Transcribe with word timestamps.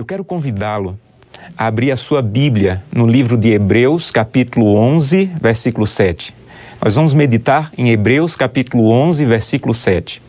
Eu 0.00 0.04
quero 0.06 0.24
convidá-lo 0.24 0.98
a 1.54 1.66
abrir 1.66 1.92
a 1.92 1.96
sua 1.96 2.22
Bíblia 2.22 2.82
no 2.90 3.06
livro 3.06 3.36
de 3.36 3.50
Hebreus, 3.50 4.10
capítulo 4.10 4.74
11, 4.74 5.30
versículo 5.38 5.86
7. 5.86 6.34
Nós 6.82 6.94
vamos 6.94 7.12
meditar 7.12 7.70
em 7.76 7.90
Hebreus, 7.90 8.34
capítulo 8.34 8.88
11, 8.90 9.26
versículo 9.26 9.74
7. 9.74 10.22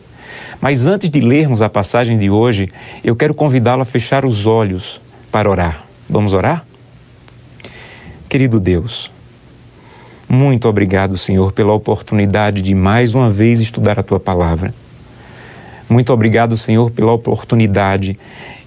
Mas 0.60 0.86
antes 0.86 1.08
de 1.08 1.22
lermos 1.22 1.62
a 1.62 1.70
passagem 1.70 2.18
de 2.18 2.28
hoje, 2.28 2.68
eu 3.02 3.16
quero 3.16 3.32
convidá-lo 3.32 3.80
a 3.80 3.86
fechar 3.86 4.26
os 4.26 4.44
olhos 4.44 5.00
para 5.30 5.48
orar. 5.48 5.86
Vamos 6.06 6.34
orar? 6.34 6.66
Querido 8.28 8.60
Deus, 8.60 9.10
muito 10.28 10.68
obrigado, 10.68 11.16
Senhor, 11.16 11.50
pela 11.50 11.72
oportunidade 11.72 12.60
de 12.60 12.74
mais 12.74 13.14
uma 13.14 13.30
vez 13.30 13.58
estudar 13.58 13.98
a 13.98 14.02
tua 14.02 14.20
palavra. 14.20 14.74
Muito 15.88 16.12
obrigado, 16.12 16.56
Senhor, 16.56 16.90
pela 16.90 17.12
oportunidade 17.12 18.18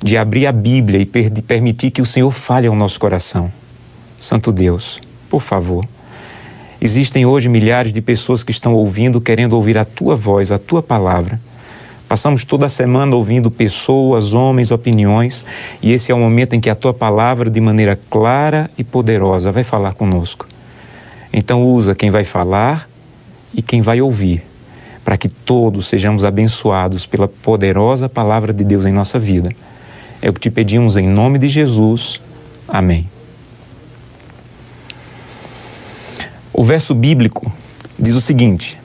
de 0.03 0.17
abrir 0.17 0.47
a 0.47 0.51
Bíblia 0.51 0.99
e 0.99 1.05
per 1.05 1.29
permitir 1.43 1.91
que 1.91 2.01
o 2.01 2.05
Senhor 2.05 2.31
fale 2.31 2.67
ao 2.67 2.75
nosso 2.75 2.99
coração. 2.99 3.51
Santo 4.19 4.51
Deus, 4.51 5.01
por 5.29 5.41
favor. 5.41 5.85
Existem 6.81 7.25
hoje 7.25 7.49
milhares 7.49 7.91
de 7.91 8.01
pessoas 8.01 8.43
que 8.43 8.51
estão 8.51 8.73
ouvindo, 8.73 9.21
querendo 9.21 9.53
ouvir 9.53 9.77
a 9.77 9.85
tua 9.85 10.15
voz, 10.15 10.51
a 10.51 10.57
tua 10.57 10.83
palavra. 10.83 11.39
Passamos 12.07 12.45
toda 12.45 12.67
a 12.67 12.69
semana 12.69 13.15
ouvindo 13.15 13.49
pessoas, 13.49 14.33
homens, 14.33 14.69
opiniões, 14.69 15.43
e 15.81 15.91
esse 15.91 16.11
é 16.11 16.15
o 16.15 16.19
momento 16.19 16.53
em 16.53 16.59
que 16.59 16.69
a 16.69 16.75
tua 16.75 16.93
palavra, 16.93 17.49
de 17.49 17.59
maneira 17.59 17.99
clara 18.09 18.69
e 18.77 18.83
poderosa, 18.83 19.51
vai 19.51 19.63
falar 19.63 19.93
conosco. 19.93 20.47
Então, 21.33 21.63
usa 21.63 21.95
quem 21.95 22.11
vai 22.11 22.23
falar 22.23 22.87
e 23.53 23.61
quem 23.61 23.81
vai 23.81 24.01
ouvir 24.01 24.43
para 25.05 25.17
que 25.17 25.29
todos 25.29 25.87
sejamos 25.87 26.25
abençoados 26.25 27.05
pela 27.05 27.27
poderosa 27.27 28.09
palavra 28.09 28.51
de 28.51 28.63
Deus 28.63 28.87
em 28.87 28.91
nossa 28.91 29.19
vida. 29.19 29.49
É 30.25 30.29
o 30.29 30.33
que 30.33 30.39
te 30.39 30.49
pedimos 30.49 30.97
em 30.97 31.07
nome 31.07 31.37
de 31.37 31.47
Jesus. 31.47 32.19
Amém. 32.67 33.07
O 36.51 36.63
verso 36.63 36.95
bíblico 36.95 37.53
diz 37.99 38.15
o 38.15 38.21
seguinte: 38.21 38.75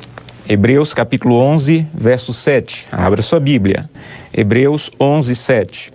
Hebreus 0.46 0.92
capítulo 0.92 1.36
11, 1.36 1.86
verso 1.94 2.34
7. 2.34 2.88
Abra 2.92 3.22
sua 3.22 3.40
Bíblia. 3.40 3.88
Hebreus 4.30 4.90
11, 5.00 5.34
7. 5.34 5.92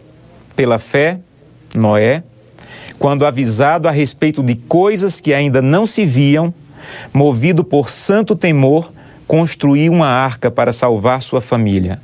Pela 0.55 0.79
fé, 0.79 1.19
Noé, 1.75 2.23
quando 2.97 3.23
avisado 3.23 3.87
a 3.87 3.91
respeito 3.91 4.41
de 4.41 4.55
coisas 4.55 5.21
que 5.21 5.31
ainda 5.31 5.61
não 5.61 5.85
se 5.85 6.07
viam, 6.07 6.51
movido 7.13 7.63
por 7.63 7.91
santo 7.91 8.35
temor, 8.35 8.91
construiu 9.27 9.93
uma 9.93 10.07
arca 10.07 10.49
para 10.49 10.73
salvar 10.73 11.21
sua 11.21 11.39
família. 11.39 12.01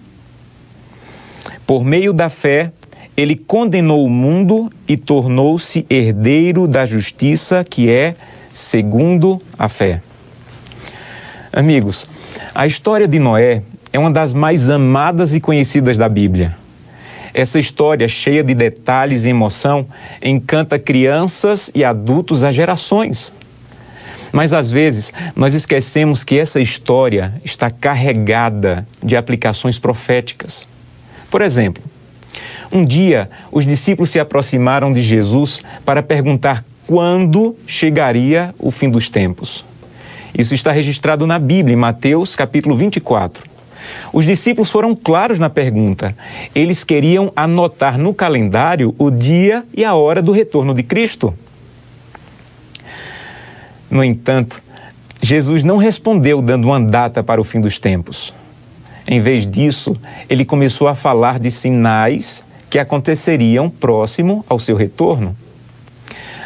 Por 1.65 1.83
meio 1.83 2.13
da 2.13 2.29
fé, 2.29 2.71
ele 3.15 3.35
condenou 3.35 4.05
o 4.05 4.09
mundo 4.09 4.69
e 4.87 4.97
tornou-se 4.97 5.85
herdeiro 5.89 6.67
da 6.67 6.85
justiça 6.85 7.63
que 7.63 7.89
é 7.89 8.15
segundo 8.53 9.41
a 9.57 9.67
fé. 9.67 10.01
Amigos, 11.51 12.09
a 12.55 12.65
história 12.65 13.07
de 13.07 13.19
Noé 13.19 13.63
é 13.91 13.99
uma 13.99 14.11
das 14.11 14.33
mais 14.33 14.69
amadas 14.69 15.33
e 15.33 15.41
conhecidas 15.41 15.97
da 15.97 16.07
Bíblia. 16.07 16.55
Essa 17.33 17.59
história, 17.59 18.07
cheia 18.07 18.43
de 18.43 18.53
detalhes 18.53 19.25
e 19.25 19.29
emoção, 19.29 19.85
encanta 20.21 20.77
crianças 20.77 21.71
e 21.73 21.83
adultos 21.83 22.43
a 22.43 22.51
gerações. 22.51 23.33
Mas 24.31 24.53
às 24.53 24.69
vezes 24.69 25.13
nós 25.35 25.53
esquecemos 25.53 26.23
que 26.23 26.39
essa 26.39 26.61
história 26.61 27.33
está 27.43 27.69
carregada 27.69 28.87
de 29.03 29.17
aplicações 29.17 29.77
proféticas. 29.77 30.67
Por 31.29 31.41
exemplo, 31.41 31.83
um 32.71 32.85
dia 32.85 33.29
os 33.51 33.65
discípulos 33.65 34.09
se 34.09 34.19
aproximaram 34.19 34.91
de 34.91 35.01
Jesus 35.01 35.61
para 35.85 36.01
perguntar 36.01 36.63
quando 36.87 37.55
chegaria 37.65 38.53
o 38.59 38.71
fim 38.71 38.89
dos 38.89 39.09
tempos. 39.09 39.65
Isso 40.37 40.53
está 40.53 40.71
registrado 40.71 41.27
na 41.27 41.37
Bíblia, 41.37 41.73
em 41.73 41.79
Mateus 41.79 42.35
capítulo 42.35 42.75
24. 42.75 43.43
Os 44.13 44.25
discípulos 44.25 44.69
foram 44.69 44.95
claros 44.95 45.39
na 45.39 45.49
pergunta. 45.49 46.15
Eles 46.53 46.83
queriam 46.83 47.31
anotar 47.35 47.97
no 47.97 48.13
calendário 48.13 48.95
o 48.97 49.09
dia 49.09 49.63
e 49.73 49.83
a 49.83 49.93
hora 49.93 50.21
do 50.21 50.31
retorno 50.31 50.73
de 50.73 50.83
Cristo. 50.83 51.33
No 53.89 54.03
entanto, 54.03 54.61
Jesus 55.21 55.63
não 55.63 55.77
respondeu 55.77 56.41
dando 56.41 56.65
uma 56.65 56.79
data 56.79 57.23
para 57.23 57.41
o 57.41 57.43
fim 57.43 57.59
dos 57.59 57.77
tempos. 57.77 58.33
Em 59.11 59.19
vez 59.19 59.45
disso, 59.45 59.93
ele 60.29 60.45
começou 60.45 60.87
a 60.87 60.95
falar 60.95 61.37
de 61.37 61.51
sinais 61.51 62.45
que 62.69 62.79
aconteceriam 62.79 63.69
próximo 63.69 64.45
ao 64.47 64.57
seu 64.57 64.73
retorno. 64.73 65.35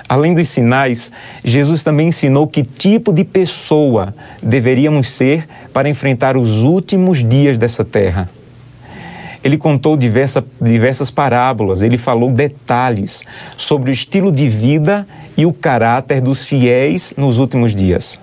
Além 0.09 0.33
dos 0.33 0.47
sinais, 0.47 1.11
Jesus 1.43 1.83
também 1.83 2.07
ensinou 2.07 2.47
que 2.47 2.63
tipo 2.63 3.13
de 3.13 3.23
pessoa 3.23 4.15
deveríamos 4.41 5.09
ser 5.09 5.47
para 5.71 5.87
enfrentar 5.87 6.35
os 6.35 6.63
últimos 6.63 7.23
dias 7.23 7.59
dessa 7.59 7.85
terra. 7.85 8.27
Ele 9.43 9.59
contou 9.59 9.95
diversa, 9.95 10.43
diversas 10.59 11.11
parábolas, 11.11 11.83
ele 11.83 11.99
falou 11.99 12.31
detalhes 12.31 13.23
sobre 13.55 13.91
o 13.91 13.93
estilo 13.93 14.31
de 14.31 14.49
vida 14.49 15.07
e 15.37 15.45
o 15.45 15.53
caráter 15.53 16.19
dos 16.19 16.43
fiéis 16.43 17.13
nos 17.15 17.37
últimos 17.37 17.75
dias. 17.75 18.19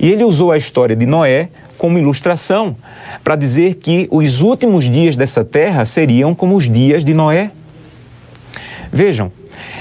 E 0.00 0.10
ele 0.10 0.24
usou 0.24 0.50
a 0.50 0.56
história 0.56 0.96
de 0.96 1.04
Noé 1.04 1.50
como 1.76 1.98
ilustração 1.98 2.76
para 3.22 3.36
dizer 3.36 3.74
que 3.74 4.08
os 4.10 4.40
últimos 4.40 4.88
dias 4.88 5.16
dessa 5.16 5.44
terra 5.44 5.84
seriam 5.84 6.34
como 6.34 6.56
os 6.56 6.70
dias 6.70 7.04
de 7.04 7.14
Noé. 7.14 7.50
Vejam, 8.92 9.30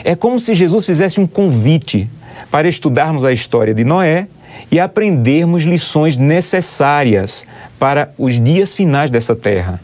é 0.03 0.16
como 0.16 0.39
se 0.39 0.53
Jesus 0.53 0.85
fizesse 0.85 1.19
um 1.19 1.28
convite 1.28 2.09
para 2.51 2.67
estudarmos 2.67 3.25
a 3.25 3.31
história 3.31 3.73
de 3.73 3.83
Noé 3.83 4.28
e 4.72 4.79
aprendermos 4.79 5.63
lições 5.63 6.17
necessárias 6.17 7.45
para 7.79 8.13
os 8.17 8.41
dias 8.41 8.73
finais 8.73 9.09
dessa 9.09 9.35
terra. 9.35 9.79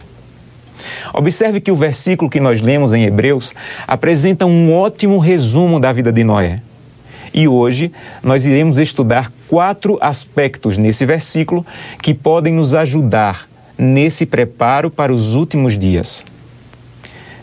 Observe 1.14 1.62
que 1.62 1.72
o 1.72 1.76
versículo 1.76 2.30
que 2.30 2.40
nós 2.40 2.62
lemos 2.62 2.94
em 2.94 3.04
Hebreus 3.04 3.54
apresenta 3.88 4.46
um 4.46 4.74
ótimo 4.74 5.20
resumo 5.20 5.80
da 5.80 5.92
vida 5.92 6.12
de 6.12 6.24
Noé. 6.24 6.62
E 7.34 7.48
hoje 7.48 7.92
nós 8.24 8.46
iremos 8.46 8.78
estudar 8.78 9.32
quatro 9.48 9.98
aspectos 10.02 10.78
nesse 10.78 11.06
versículo 11.06 11.66
que 12.02 12.14
podem 12.14 12.54
nos 12.54 12.74
ajudar 12.76 13.48
nesse 13.78 14.26
preparo 14.26 14.92
para 14.92 15.14
os 15.14 15.34
últimos 15.34 15.78
dias. 15.78 16.26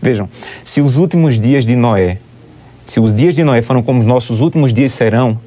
Vejam, 0.00 0.28
se 0.62 0.80
os 0.80 0.96
últimos 0.96 1.38
dias 1.38 1.64
de 1.64 1.74
Noé, 1.74 2.18
se 2.86 3.00
os 3.00 3.14
dias 3.14 3.34
de 3.34 3.42
Noé 3.42 3.62
foram 3.62 3.82
como 3.82 4.00
os 4.00 4.06
nossos 4.06 4.40
últimos 4.40 4.72
dias 4.72 4.92
serão, 4.92 5.38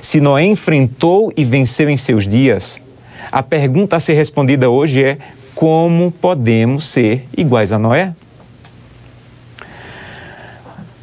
se 0.00 0.20
Noé 0.20 0.44
enfrentou 0.44 1.32
e 1.36 1.44
venceu 1.44 1.90
em 1.90 1.96
seus 1.96 2.26
dias, 2.26 2.80
a 3.30 3.42
pergunta 3.42 3.96
a 3.96 4.00
ser 4.00 4.14
respondida 4.14 4.70
hoje 4.70 5.04
é: 5.04 5.18
como 5.54 6.10
podemos 6.10 6.86
ser 6.86 7.26
iguais 7.36 7.72
a 7.72 7.78
Noé? 7.78 8.14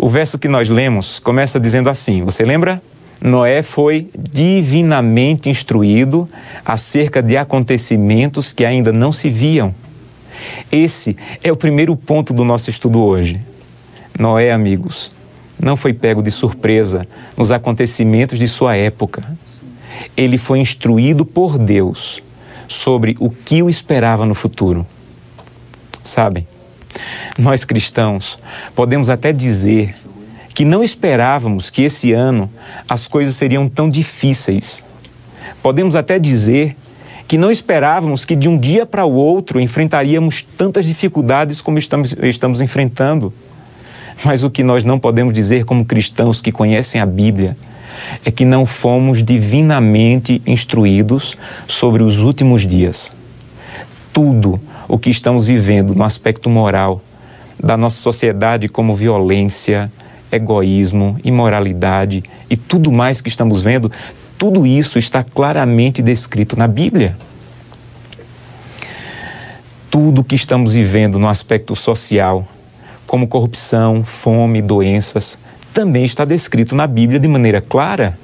O 0.06 0.08
verso 0.08 0.38
que 0.38 0.48
nós 0.48 0.70
lemos 0.70 1.18
começa 1.18 1.60
dizendo 1.60 1.90
assim: 1.90 2.22
você 2.22 2.46
lembra? 2.46 2.80
Noé 3.20 3.64
foi 3.64 4.08
divinamente 4.16 5.50
instruído 5.50 6.28
acerca 6.64 7.24
de 7.24 7.36
acontecimentos 7.36 8.54
que 8.54 8.64
ainda 8.64 8.94
não 8.94 9.12
se 9.12 9.32
viam. 9.32 9.74
Esse 10.72 11.18
é 11.44 11.52
o 11.52 11.58
primeiro 11.58 11.96
ponto 11.96 12.36
do 12.36 12.44
nosso 12.44 12.70
estudo 12.70 13.02
hoje. 13.02 13.42
Noé, 14.20 14.52
amigos, 14.52 15.12
não 15.60 15.76
foi 15.76 15.92
pego 15.92 16.22
de 16.22 16.30
surpresa 16.30 17.08
nos 17.36 17.50
acontecimentos 17.50 18.38
de 18.38 18.48
sua 18.48 18.76
época. 18.76 19.24
Ele 20.16 20.38
foi 20.38 20.60
instruído 20.60 21.26
por 21.26 21.58
Deus 21.58 22.22
sobre 22.68 23.16
o 23.20 23.32
que 23.32 23.64
o 23.64 23.68
esperava 23.72 24.24
no 24.24 24.36
futuro. 24.36 24.86
Sabem, 26.04 26.46
nós 27.38 27.66
cristãos 27.66 28.40
podemos 28.76 29.10
até 29.10 29.34
dizer 29.34 29.96
que 30.54 30.64
não 30.64 30.82
esperávamos 30.82 31.70
que 31.70 31.84
esse 31.84 32.14
ano 32.14 32.50
as 32.88 33.08
coisas 33.08 33.36
seriam 33.36 33.68
tão 33.68 33.90
difíceis. 33.90 34.86
Podemos 35.62 35.96
até 35.96 36.18
dizer 36.18 36.78
que 37.28 37.38
não 37.38 37.52
esperávamos 37.52 38.24
que 38.24 38.36
de 38.36 38.48
um 38.48 38.58
dia 38.58 38.86
para 38.86 39.04
o 39.04 39.14
outro 39.14 39.60
enfrentaríamos 39.60 40.44
tantas 40.58 40.86
dificuldades 40.86 41.60
como 41.60 41.78
estamos, 41.78 42.16
estamos 42.22 42.62
enfrentando. 42.62 43.34
Mas 44.24 44.44
o 44.44 44.50
que 44.50 44.64
nós 44.64 44.86
não 44.86 44.98
podemos 44.98 45.34
dizer 45.34 45.66
como 45.66 45.84
cristãos 45.84 46.42
que 46.42 46.52
conhecem 46.52 47.02
a 47.02 47.06
Bíblia 47.06 47.58
é 48.24 48.32
que 48.32 48.46
não 48.46 48.66
fomos 48.66 49.24
divinamente 49.24 50.42
instruídos 50.46 51.38
sobre 51.68 52.04
os 52.04 52.20
últimos 52.20 52.66
dias. 52.66 53.16
Tudo 54.14 54.60
o 54.88 54.98
que 54.98 55.10
estamos 55.10 55.48
vivendo 55.48 55.96
no 55.96 56.04
aspecto 56.04 56.50
moral 56.50 57.02
da 57.62 57.78
nossa 57.78 57.98
sociedade, 57.98 58.68
como 58.68 58.94
violência, 58.94 59.92
egoísmo, 60.32 61.18
imoralidade 61.24 62.24
e 62.50 62.58
tudo 62.58 62.92
mais 62.92 63.22
que 63.22 63.30
estamos 63.30 63.62
vendo, 63.62 63.92
tudo 64.38 64.66
isso 64.66 65.00
está 65.00 65.24
claramente 65.24 66.02
descrito 66.02 66.58
na 66.58 66.68
Bíblia. 66.68 67.18
Tudo 69.90 70.24
que 70.24 70.36
estamos 70.36 70.74
vivendo 70.74 71.18
no 71.18 71.30
aspecto 71.30 71.74
social, 71.76 72.46
como 73.08 73.28
corrupção, 73.28 74.04
fome, 74.04 74.62
doenças, 74.62 75.40
também 75.74 76.04
está 76.04 76.26
descrito 76.26 76.76
na 76.76 76.86
Bíblia 76.86 77.20
de 77.20 77.28
maneira 77.28 77.62
clara. 77.62 78.18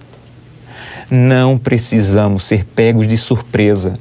Não 1.10 1.58
precisamos 1.58 2.44
ser 2.44 2.66
pegos 2.66 3.08
de 3.08 3.18
surpresa 3.18 3.98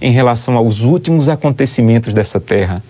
em 0.00 0.12
relação 0.12 0.56
aos 0.56 0.82
últimos 0.82 1.28
acontecimentos 1.28 2.12
dessa 2.12 2.40
terra, 2.40 2.82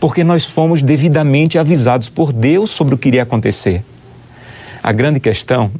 porque 0.00 0.22
nós 0.22 0.44
fomos 0.44 0.82
devidamente 0.82 1.58
avisados 1.58 2.08
por 2.08 2.32
Deus 2.32 2.70
sobre 2.70 2.94
o 2.94 2.98
que 2.98 3.08
iria 3.08 3.22
acontecer. 3.22 3.82
A 4.82 4.92
grande 4.92 5.20
questão 5.20 5.70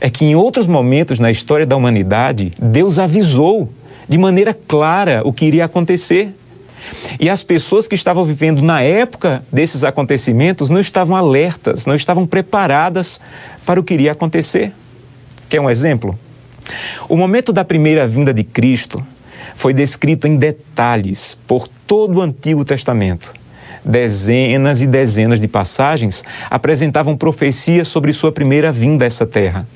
é 0.00 0.08
que 0.08 0.24
em 0.24 0.34
outros 0.34 0.66
momentos 0.66 1.20
na 1.20 1.30
história 1.30 1.66
da 1.66 1.76
humanidade, 1.76 2.52
Deus 2.60 2.98
avisou 2.98 3.70
de 4.08 4.18
maneira 4.18 4.54
clara 4.54 5.22
o 5.24 5.32
que 5.32 5.44
iria 5.44 5.64
acontecer. 5.64 6.34
E 7.18 7.28
as 7.28 7.42
pessoas 7.42 7.88
que 7.88 7.94
estavam 7.94 8.24
vivendo 8.24 8.62
na 8.62 8.80
época 8.80 9.42
desses 9.52 9.82
acontecimentos 9.82 10.70
não 10.70 10.80
estavam 10.80 11.16
alertas, 11.16 11.84
não 11.84 11.94
estavam 11.94 12.26
preparadas 12.26 13.20
para 13.64 13.80
o 13.80 13.84
que 13.84 13.94
iria 13.94 14.12
acontecer. 14.12 14.72
Quer 15.48 15.60
um 15.60 15.68
exemplo? 15.68 16.16
O 17.08 17.16
momento 17.16 17.52
da 17.52 17.64
primeira 17.64 18.06
vinda 18.06 18.32
de 18.32 18.44
Cristo 18.44 19.04
foi 19.54 19.72
descrito 19.72 20.26
em 20.26 20.36
detalhes 20.36 21.38
por 21.46 21.68
todo 21.68 22.18
o 22.18 22.22
Antigo 22.22 22.64
Testamento. 22.64 23.32
Dezenas 23.84 24.82
e 24.82 24.86
dezenas 24.86 25.38
de 25.38 25.46
passagens 25.46 26.24
apresentavam 26.50 27.16
profecias 27.16 27.86
sobre 27.86 28.12
sua 28.12 28.32
primeira 28.32 28.72
vinda 28.72 29.04
a 29.04 29.06
essa 29.06 29.24
terra. 29.24 29.66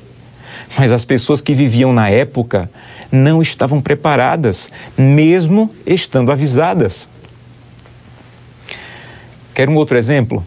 Mas 0.77 0.91
as 0.91 1.05
pessoas 1.05 1.41
que 1.41 1.55
viviam 1.55 1.93
na 1.93 2.09
época 2.09 2.71
não 3.11 3.41
estavam 3.41 3.81
preparadas, 3.81 4.71
mesmo 4.97 5.71
estando 5.87 6.33
avisadas. 6.33 7.09
Quer 9.55 9.69
um 9.69 9.77
outro 9.77 9.97
exemplo? 9.97 10.45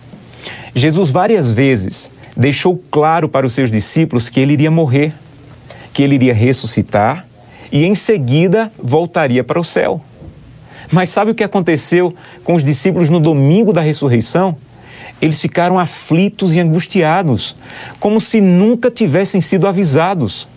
Jesus 0.75 1.09
várias 1.09 1.51
vezes 1.51 2.11
deixou 2.35 2.81
claro 2.89 3.29
para 3.29 3.45
os 3.45 3.53
seus 3.53 3.69
discípulos 3.69 4.29
que 4.29 4.39
ele 4.39 4.53
iria 4.53 4.71
morrer, 4.71 5.13
que 5.93 6.01
ele 6.01 6.15
iria 6.15 6.33
ressuscitar 6.33 7.27
e 7.73 7.85
em 7.85 7.95
seguida 7.95 8.71
voltaria 8.77 9.43
para 9.43 9.59
o 9.59 9.63
céu. 9.63 9.99
Mas 10.91 11.09
sabe 11.09 11.31
o 11.31 11.35
que 11.35 11.43
aconteceu 11.43 12.13
com 12.43 12.53
os 12.53 12.63
discípulos 12.63 13.09
no 13.09 13.19
domingo 13.19 13.73
da 13.73 13.81
ressurreição? 13.81 14.55
Eles 15.19 15.41
ficaram 15.41 15.79
aflitos 15.79 16.53
e 16.53 16.59
angustiados, 16.59 17.55
como 17.99 18.21
se 18.21 18.39
nunca 18.39 18.91
tivessem 18.91 19.41
sido 19.41 19.67
avisados, 19.67 20.47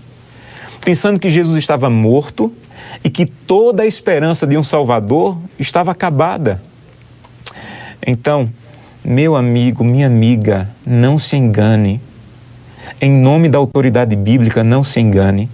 pensando 0.84 1.18
que 1.18 1.30
Jesus 1.30 1.56
estava 1.56 1.88
morto 1.88 2.52
e 3.02 3.08
que 3.08 3.24
toda 3.24 3.84
a 3.84 3.86
esperança 3.86 4.46
de 4.46 4.58
um 4.58 4.62
Salvador 4.62 5.38
estava 5.58 5.92
acabada. 5.92 6.60
Então, 8.06 8.50
meu 9.02 9.36
amigo, 9.36 9.82
minha 9.82 10.06
amiga, 10.06 10.68
não 10.86 11.18
se 11.18 11.34
engane. 11.34 11.98
Em 13.00 13.10
nome 13.10 13.48
da 13.48 13.56
autoridade 13.56 14.14
bíblica, 14.14 14.62
não 14.62 14.84
se 14.84 15.00
engane 15.00 15.48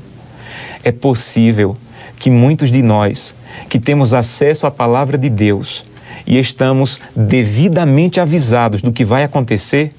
é 0.84 0.93
possível 0.93 1.76
que 2.19 2.31
muitos 2.31 2.70
de 2.70 2.82
nós, 2.82 3.34
que 3.69 3.79
temos 3.79 4.14
acesso 4.14 4.67
à 4.67 4.70
palavra 4.70 5.19
de 5.19 5.29
Deus 5.29 5.84
e 6.26 6.38
estamos 6.38 7.00
devidamente 7.17 8.20
avisados 8.20 8.82
do 8.82 8.93
que 8.93 9.05
vai 9.05 9.25
acontecer, 9.25 9.93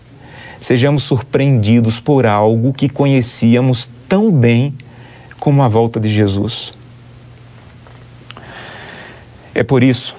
sejamos 0.60 1.04
surpreendidos 1.04 2.00
por 2.00 2.26
algo 2.26 2.74
que 2.74 2.88
conhecíamos 2.88 3.92
tão 4.08 4.32
bem 4.32 4.74
como 5.40 5.62
a 5.62 5.68
volta 5.68 6.00
de 6.00 6.08
Jesus. 6.08 6.74
É 9.54 9.64
por 9.64 9.84
isso 9.84 10.16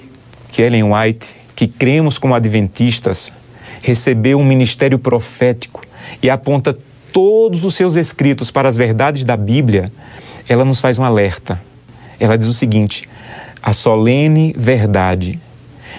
que 0.51 0.61
Ellen 0.61 0.83
White, 0.83 1.35
que 1.55 1.67
cremos 1.67 2.17
como 2.17 2.35
adventistas, 2.35 3.33
recebeu 3.81 4.39
um 4.39 4.45
ministério 4.45 4.99
profético 4.99 5.81
e 6.21 6.29
aponta 6.29 6.77
todos 7.11 7.65
os 7.65 7.75
seus 7.75 7.95
escritos 7.95 8.51
para 8.51 8.69
as 8.69 8.77
verdades 8.77 9.23
da 9.23 9.35
Bíblia 9.35 9.91
ela 10.47 10.65
nos 10.65 10.79
faz 10.79 10.99
um 10.99 11.03
alerta. 11.03 11.61
Ela 12.19 12.37
diz 12.37 12.47
o 12.47 12.53
seguinte: 12.53 13.07
a 13.61 13.73
solene 13.73 14.53
verdade 14.57 15.39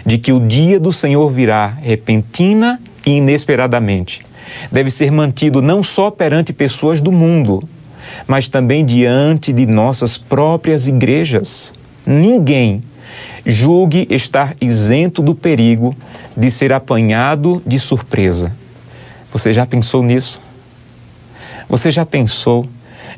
de 0.04 0.18
que 0.18 0.32
o 0.32 0.40
dia 0.40 0.78
do 0.78 0.92
Senhor 0.92 1.28
virá 1.28 1.66
repentina 1.66 2.80
e 3.04 3.12
inesperadamente 3.12 4.26
deve 4.70 4.90
ser 4.90 5.10
mantido 5.10 5.60
não 5.60 5.82
só 5.82 6.10
perante 6.10 6.52
pessoas 6.52 7.00
do 7.00 7.12
mundo, 7.12 7.62
mas 8.26 8.48
também 8.48 8.84
diante 8.84 9.52
de 9.52 9.66
nossas 9.66 10.16
próprias 10.16 10.86
igrejas. 10.86 11.74
Ninguém 12.06 12.82
julgue 13.44 14.06
estar 14.10 14.54
isento 14.60 15.22
do 15.22 15.34
perigo 15.34 15.96
de 16.36 16.50
ser 16.50 16.72
apanhado 16.72 17.62
de 17.66 17.78
surpresa. 17.78 18.52
Você 19.32 19.52
já 19.52 19.66
pensou 19.66 20.02
nisso? 20.02 20.40
Você 21.68 21.90
já 21.90 22.06
pensou 22.06 22.66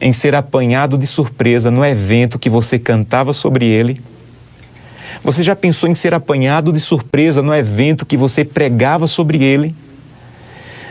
em 0.00 0.12
ser 0.12 0.34
apanhado 0.34 0.96
de 0.96 1.06
surpresa 1.06 1.70
no 1.70 1.84
evento 1.84 2.38
que 2.38 2.48
você 2.48 2.78
cantava 2.78 3.32
sobre 3.32 3.66
ele? 3.66 4.00
Você 5.22 5.42
já 5.42 5.56
pensou 5.56 5.88
em 5.88 5.94
ser 5.94 6.14
apanhado 6.14 6.72
de 6.72 6.80
surpresa 6.80 7.42
no 7.42 7.54
evento 7.54 8.06
que 8.06 8.16
você 8.16 8.44
pregava 8.44 9.06
sobre 9.06 9.42
ele? 9.42 9.74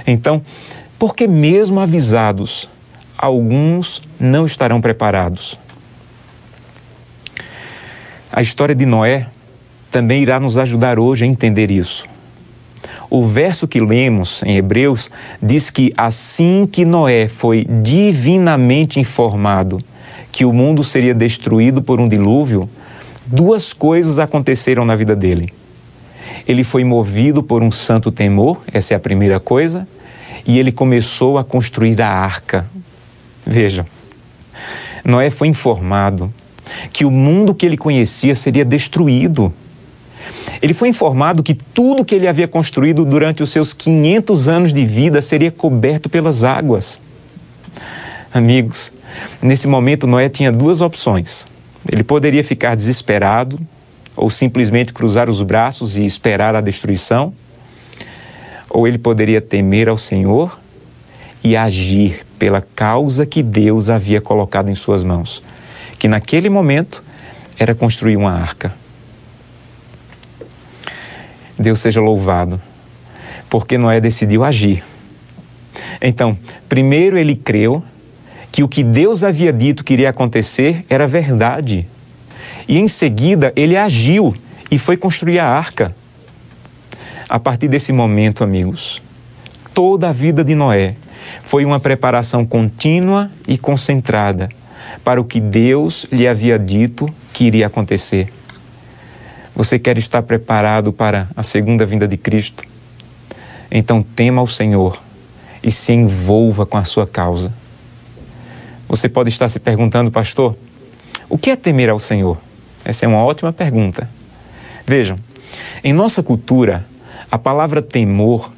Então, 0.05 0.41
porque 0.99 1.27
mesmo 1.27 1.79
avisados, 1.79 2.69
alguns 3.17 4.01
não 4.19 4.45
estarão 4.45 4.81
preparados? 4.81 5.57
A 8.31 8.41
história 8.41 8.75
de 8.75 8.85
Noé 8.85 9.27
também 9.89 10.21
irá 10.21 10.39
nos 10.39 10.57
ajudar 10.57 10.99
hoje 10.99 11.23
a 11.23 11.27
entender 11.27 11.71
isso. 11.71 12.05
O 13.09 13.23
verso 13.23 13.67
que 13.67 13.79
lemos 13.79 14.43
em 14.43 14.57
Hebreus 14.57 15.09
diz 15.41 15.69
que 15.69 15.93
assim 15.95 16.67
que 16.69 16.83
Noé 16.83 17.27
foi 17.27 17.65
divinamente 17.65 18.99
informado 18.99 19.79
que 20.31 20.43
o 20.43 20.51
mundo 20.51 20.83
seria 20.83 21.13
destruído 21.13 21.81
por 21.81 22.01
um 22.01 22.07
dilúvio, 22.07 22.69
duas 23.25 23.71
coisas 23.71 24.19
aconteceram 24.19 24.85
na 24.85 24.95
vida 24.95 25.15
dele. 25.15 25.49
Ele 26.45 26.63
foi 26.63 26.83
movido 26.83 27.41
por 27.41 27.63
um 27.63 27.71
santo 27.71 28.11
temor, 28.11 28.61
essa 28.71 28.93
é 28.93 28.97
a 28.97 28.99
primeira 28.99 29.39
coisa, 29.39 29.87
e 30.45 30.59
ele 30.59 30.71
começou 30.71 31.37
a 31.37 31.43
construir 31.43 32.01
a 32.01 32.09
arca. 32.09 32.69
Veja, 33.45 33.85
Noé 35.03 35.29
foi 35.29 35.47
informado 35.47 36.31
que 36.91 37.05
o 37.05 37.11
mundo 37.11 37.55
que 37.55 37.65
ele 37.65 37.77
conhecia 37.77 38.35
seria 38.35 38.65
destruído 38.65 39.53
ele 40.61 40.73
foi 40.73 40.89
informado 40.89 41.43
que 41.43 41.53
tudo 41.53 42.05
que 42.05 42.15
ele 42.15 42.27
havia 42.27 42.47
construído 42.47 43.05
durante 43.05 43.43
os 43.43 43.49
seus 43.51 43.73
500 43.73 44.47
anos 44.47 44.73
de 44.73 44.85
vida 44.85 45.21
seria 45.21 45.51
coberto 45.51 46.09
pelas 46.09 46.43
águas. 46.43 47.01
Amigos, 48.33 48.91
nesse 49.41 49.67
momento 49.67 50.07
Noé 50.07 50.29
tinha 50.29 50.51
duas 50.51 50.81
opções. 50.81 51.45
Ele 51.91 52.03
poderia 52.03 52.43
ficar 52.43 52.75
desesperado 52.75 53.59
ou 54.15 54.29
simplesmente 54.29 54.91
cruzar 54.91 55.29
os 55.29 55.41
braços 55.43 55.95
e 55.95 56.03
esperar 56.03 56.55
a 56.55 56.61
destruição, 56.61 57.31
ou 58.69 58.87
ele 58.87 58.97
poderia 58.97 59.39
temer 59.39 59.87
ao 59.87 59.97
Senhor 59.97 60.59
e 61.43 61.55
agir 61.55 62.25
pela 62.39 62.61
causa 62.61 63.25
que 63.25 63.43
Deus 63.43 63.89
havia 63.89 64.19
colocado 64.19 64.69
em 64.69 64.75
suas 64.75 65.03
mãos, 65.03 65.43
que 65.99 66.07
naquele 66.07 66.49
momento 66.49 67.03
era 67.59 67.75
construir 67.75 68.17
uma 68.17 68.31
arca. 68.31 68.73
Deus 71.57 71.79
seja 71.79 71.99
louvado, 71.99 72.61
porque 73.49 73.77
Noé 73.77 73.99
decidiu 73.99 74.43
agir. 74.43 74.83
Então, 76.01 76.37
primeiro 76.67 77.17
ele 77.17 77.35
creu 77.35 77.83
que 78.51 78.63
o 78.63 78.67
que 78.67 78.83
Deus 78.83 79.23
havia 79.23 79.51
dito 79.51 79.83
que 79.83 79.93
iria 79.93 80.09
acontecer 80.09 80.85
era 80.89 81.07
verdade. 81.07 81.87
E 82.67 82.77
em 82.77 82.87
seguida 82.87 83.53
ele 83.55 83.77
agiu 83.77 84.35
e 84.69 84.77
foi 84.77 84.97
construir 84.97 85.39
a 85.39 85.47
arca. 85.47 85.95
A 87.29 87.39
partir 87.39 87.67
desse 87.67 87.91
momento, 87.91 88.43
amigos, 88.43 89.01
toda 89.73 90.09
a 90.09 90.13
vida 90.13 90.43
de 90.43 90.55
Noé 90.55 90.95
foi 91.43 91.65
uma 91.65 91.79
preparação 91.79 92.45
contínua 92.45 93.29
e 93.47 93.57
concentrada 93.57 94.49
para 95.03 95.19
o 95.19 95.25
que 95.25 95.39
Deus 95.39 96.05
lhe 96.11 96.27
havia 96.27 96.57
dito 96.57 97.07
que 97.33 97.45
iria 97.45 97.67
acontecer. 97.67 98.29
Você 99.57 99.79
quer 99.79 99.97
estar 99.97 100.21
preparado 100.21 100.93
para 100.93 101.29
a 101.35 101.41
segunda 101.41 101.83
vinda 101.83 102.07
de 102.07 102.15
Cristo? 102.15 102.63
Então 103.71 104.03
tema 104.03 104.39
ao 104.39 104.45
Senhor 104.45 105.01
e 105.63 105.71
se 105.71 105.91
envolva 105.91 106.63
com 106.63 106.77
a 106.77 106.85
sua 106.85 107.07
causa. 107.07 107.51
Você 108.87 109.09
pode 109.09 109.31
estar 109.31 109.49
se 109.49 109.59
perguntando, 109.59 110.11
pastor, 110.11 110.55
o 111.27 111.39
que 111.39 111.49
é 111.49 111.55
temer 111.55 111.89
ao 111.89 111.99
Senhor? 111.99 112.37
Essa 112.85 113.05
é 113.05 113.07
uma 113.07 113.23
ótima 113.23 113.51
pergunta. 113.51 114.07
Vejam, 114.85 115.15
em 115.83 115.91
nossa 115.91 116.21
cultura, 116.21 116.85
a 117.31 117.39
palavra 117.39 117.81
temor 117.81 118.51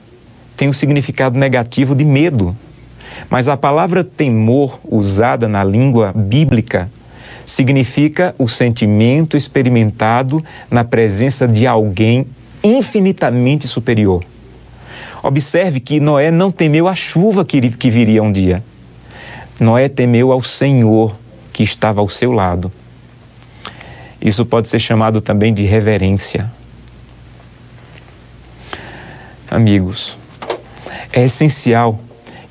tem 0.57 0.67
o 0.67 0.71
um 0.71 0.73
significado 0.73 1.39
negativo 1.39 1.95
de 1.95 2.03
medo. 2.03 2.53
Mas 3.29 3.47
a 3.47 3.55
palavra 3.55 4.03
temor 4.03 4.81
usada 4.83 5.47
na 5.47 5.63
língua 5.63 6.11
bíblica 6.13 6.91
significa 7.49 8.35
o 8.37 8.47
sentimento 8.47 9.35
experimentado 9.35 10.43
na 10.69 10.83
presença 10.83 11.47
de 11.47 11.65
alguém 11.65 12.27
infinitamente 12.63 13.67
superior. 13.67 14.23
Observe 15.23 15.79
que 15.79 15.99
Noé 15.99 16.29
não 16.29 16.51
temeu 16.51 16.87
a 16.87 16.93
chuva 16.93 17.43
que, 17.43 17.59
viria 17.89 18.21
um 18.21 18.31
dia. 18.31 18.63
Noé 19.59 19.89
temeu 19.89 20.31
ao 20.31 20.43
Senhor 20.43 21.15
que 21.51 21.63
estava 21.63 22.01
ao 22.01 22.07
seu 22.07 22.31
lado. 22.31 22.71
Isso 24.21 24.45
pode 24.45 24.69
ser 24.69 24.79
chamado 24.79 25.19
também 25.19 25.51
de 25.51 25.63
reverência. 25.63 26.51
Amigos, 29.49 30.19
é 31.11 31.23
essencial 31.23 31.99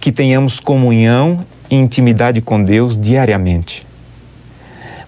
que 0.00 0.10
tenhamos 0.10 0.58
comunhão 0.58 1.46
e 1.70 1.76
intimidade 1.76 2.40
com 2.40 2.60
Deus 2.60 3.00
diariamente. 3.00 3.87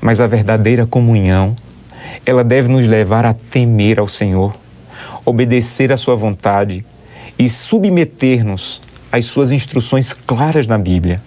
Mas 0.01 0.21
a 0.21 0.27
verdadeira 0.27 0.87
comunhão, 0.87 1.55
ela 2.25 2.43
deve 2.43 2.69
nos 2.69 2.87
levar 2.87 3.25
a 3.25 3.35
temer 3.35 3.99
ao 3.99 4.09
Senhor, 4.09 4.55
obedecer 5.25 5.93
à 5.93 5.97
Sua 5.97 6.15
vontade 6.15 6.85
e 7.39 7.49
submeter-nos 7.49 8.81
às 9.13 9.27
Suas 9.27 9.53
instruções 9.53 10.13
claras 10.13 10.67
na 10.67 10.79
Bíblia. 10.79 11.21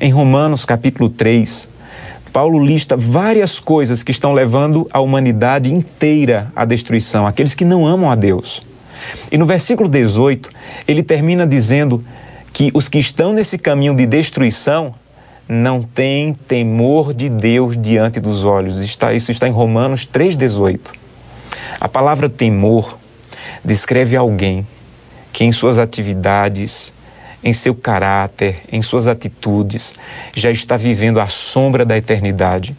Em 0.00 0.10
Romanos 0.10 0.64
capítulo 0.64 1.08
3, 1.08 1.68
Paulo 2.32 2.58
lista 2.58 2.96
várias 2.96 3.60
coisas 3.60 4.02
que 4.02 4.10
estão 4.10 4.32
levando 4.32 4.88
a 4.92 5.00
humanidade 5.00 5.72
inteira 5.72 6.50
à 6.56 6.64
destruição, 6.64 7.26
aqueles 7.26 7.54
que 7.54 7.64
não 7.64 7.86
amam 7.86 8.10
a 8.10 8.16
Deus. 8.16 8.60
E 9.30 9.38
no 9.38 9.46
versículo 9.46 9.88
18, 9.88 10.50
ele 10.88 11.02
termina 11.02 11.46
dizendo 11.46 12.04
que 12.52 12.72
os 12.74 12.88
que 12.88 12.98
estão 12.98 13.32
nesse 13.32 13.56
caminho 13.56 13.94
de 13.94 14.04
destruição 14.04 14.94
não 15.48 15.82
têm 15.82 16.32
temor 16.32 17.12
de 17.12 17.28
Deus 17.28 17.76
diante 17.80 18.20
dos 18.20 18.44
olhos. 18.44 18.82
Está, 18.82 19.12
isso 19.12 19.30
está 19.30 19.46
em 19.46 19.52
Romanos 19.52 20.06
3,18. 20.06 20.80
A 21.80 21.88
palavra 21.88 22.28
temor 22.28 22.98
descreve 23.64 24.16
alguém 24.16 24.66
que 25.32 25.44
em 25.44 25.52
suas 25.52 25.78
atividades, 25.78 26.94
em 27.42 27.52
seu 27.52 27.74
caráter, 27.74 28.62
em 28.70 28.80
suas 28.80 29.06
atitudes, 29.06 29.94
já 30.34 30.50
está 30.50 30.76
vivendo 30.76 31.20
à 31.20 31.26
sombra 31.26 31.84
da 31.84 31.96
eternidade. 31.96 32.74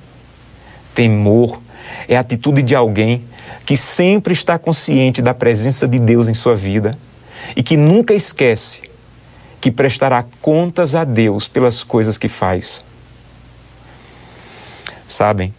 Temor 0.94 1.62
é 2.08 2.16
a 2.16 2.22
atitude 2.22 2.64
de 2.64 2.74
alguém 2.74 3.24
que 3.66 3.76
sempre 3.76 4.34
está 4.34 4.58
consciente 4.58 5.22
da 5.22 5.34
presença 5.34 5.88
de 5.88 6.00
Deus 6.00 6.28
em 6.28 6.34
sua 6.34 6.56
vida 6.56 6.92
e 7.56 7.62
que 7.62 7.78
nunca 7.78 8.14
esquece 8.14 8.84
que 9.66 9.72
prestará 9.72 10.24
contas 10.44 10.94
a 10.94 11.04
Deus 11.04 11.48
pelas 11.48 11.84
coisas 11.84 12.20
que 12.20 12.28
faz. 12.28 12.86
Sabem, 15.08 15.52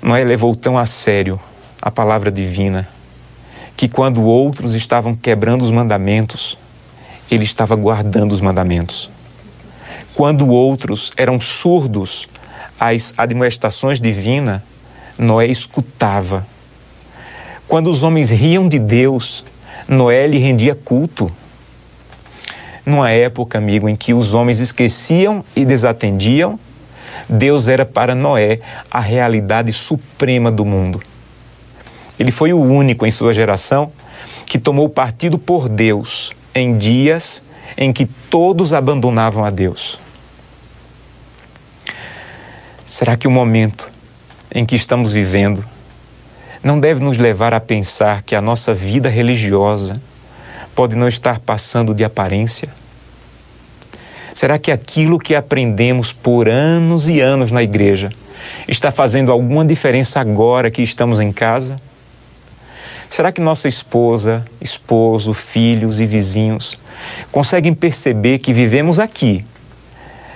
Noé 0.00 0.24
levou 0.24 0.56
tão 0.56 0.78
a 0.78 0.86
sério 0.86 1.38
a 1.82 1.90
palavra 1.90 2.32
divina 2.32 2.88
que 3.76 3.86
quando 3.86 4.22
outros 4.22 4.74
estavam 4.74 5.14
quebrando 5.14 5.60
os 5.60 5.70
mandamentos, 5.70 6.56
ele 7.30 7.44
estava 7.44 7.76
guardando 7.76 8.32
os 8.32 8.40
mandamentos. 8.40 9.10
Quando 10.14 10.48
outros 10.48 11.12
eram 11.18 11.38
surdos 11.38 12.26
às 12.80 13.12
admoestações 13.18 14.00
divinas, 14.00 14.62
Noé 15.18 15.48
escutava. 15.48 16.46
Quando 17.68 17.90
os 17.90 18.02
homens 18.02 18.30
riam 18.30 18.66
de 18.66 18.78
Deus, 18.78 19.44
Noé 19.86 20.26
lhe 20.26 20.38
rendia 20.38 20.74
culto. 20.74 21.30
Numa 22.84 23.10
época, 23.10 23.58
amigo, 23.58 23.88
em 23.88 23.96
que 23.96 24.12
os 24.12 24.34
homens 24.34 24.60
esqueciam 24.60 25.44
e 25.56 25.64
desatendiam, 25.64 26.58
Deus 27.28 27.68
era 27.68 27.86
para 27.86 28.14
Noé 28.14 28.60
a 28.90 29.00
realidade 29.00 29.72
suprema 29.72 30.50
do 30.50 30.64
mundo. 30.64 31.00
Ele 32.18 32.30
foi 32.30 32.52
o 32.52 32.60
único 32.60 33.06
em 33.06 33.10
sua 33.10 33.32
geração 33.32 33.90
que 34.46 34.58
tomou 34.58 34.88
partido 34.88 35.38
por 35.38 35.68
Deus 35.68 36.32
em 36.54 36.76
dias 36.76 37.42
em 37.76 37.92
que 37.92 38.06
todos 38.06 38.72
abandonavam 38.72 39.44
a 39.44 39.50
Deus. 39.50 39.98
Será 42.86 43.16
que 43.16 43.26
o 43.26 43.30
momento 43.30 43.90
em 44.54 44.64
que 44.64 44.76
estamos 44.76 45.10
vivendo 45.10 45.64
não 46.62 46.78
deve 46.78 47.02
nos 47.02 47.18
levar 47.18 47.52
a 47.52 47.60
pensar 47.60 48.22
que 48.22 48.36
a 48.36 48.40
nossa 48.40 48.74
vida 48.74 49.08
religiosa 49.08 50.00
pode 50.74 50.96
não 50.96 51.08
estar 51.08 51.38
passando 51.38 51.94
de 51.94 52.04
aparência? 52.04 52.68
Será 54.34 54.58
que 54.58 54.72
aquilo 54.72 55.18
que 55.18 55.34
aprendemos 55.34 56.12
por 56.12 56.48
anos 56.48 57.08
e 57.08 57.20
anos 57.20 57.52
na 57.52 57.62
igreja 57.62 58.10
está 58.66 58.90
fazendo 58.90 59.30
alguma 59.30 59.64
diferença 59.64 60.18
agora 60.18 60.70
que 60.70 60.82
estamos 60.82 61.20
em 61.20 61.30
casa? 61.32 61.76
Será 63.08 63.30
que 63.30 63.40
nossa 63.40 63.68
esposa, 63.68 64.44
esposo, 64.60 65.32
filhos 65.32 66.00
e 66.00 66.06
vizinhos 66.06 66.76
conseguem 67.30 67.72
perceber 67.72 68.38
que 68.38 68.52
vivemos 68.52 68.98
aqui, 68.98 69.44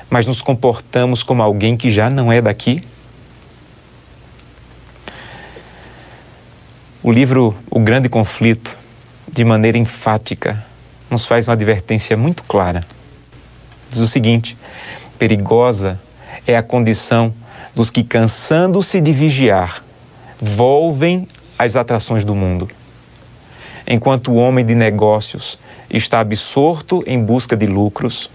mas 0.08 0.28
nos 0.28 0.40
comportamos 0.40 1.24
como 1.24 1.42
alguém 1.42 1.76
que 1.76 1.90
já 1.90 2.08
não 2.08 2.32
é 2.32 2.40
daqui? 2.40 2.80
O 7.02 7.10
livro 7.10 7.56
O 7.68 7.80
Grande 7.80 8.08
Conflito, 8.08 8.76
de 9.38 9.44
maneira 9.44 9.78
enfática, 9.78 10.64
nos 11.08 11.24
faz 11.24 11.46
uma 11.46 11.52
advertência 11.52 12.16
muito 12.16 12.42
clara. 12.42 12.80
Diz 13.88 14.00
o 14.00 14.08
seguinte: 14.08 14.58
perigosa 15.16 16.00
é 16.44 16.56
a 16.56 16.62
condição 16.62 17.32
dos 17.72 17.88
que, 17.88 18.02
cansando-se 18.02 19.00
de 19.00 19.12
vigiar, 19.12 19.84
volvem 20.40 21.28
as 21.56 21.76
atrações 21.76 22.24
do 22.24 22.34
mundo. 22.34 22.68
Enquanto 23.86 24.32
o 24.32 24.34
homem 24.34 24.66
de 24.66 24.74
negócios 24.74 25.56
está 25.88 26.18
absorto 26.18 27.04
em 27.06 27.22
busca 27.22 27.56
de 27.56 27.66
lucros, 27.66 28.28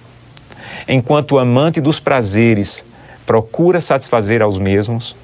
enquanto 0.87 1.33
o 1.33 1.39
amante 1.39 1.81
dos 1.81 1.99
prazeres 1.99 2.85
procura 3.25 3.81
satisfazer 3.81 4.41
aos 4.41 4.57
mesmos, 4.57 5.17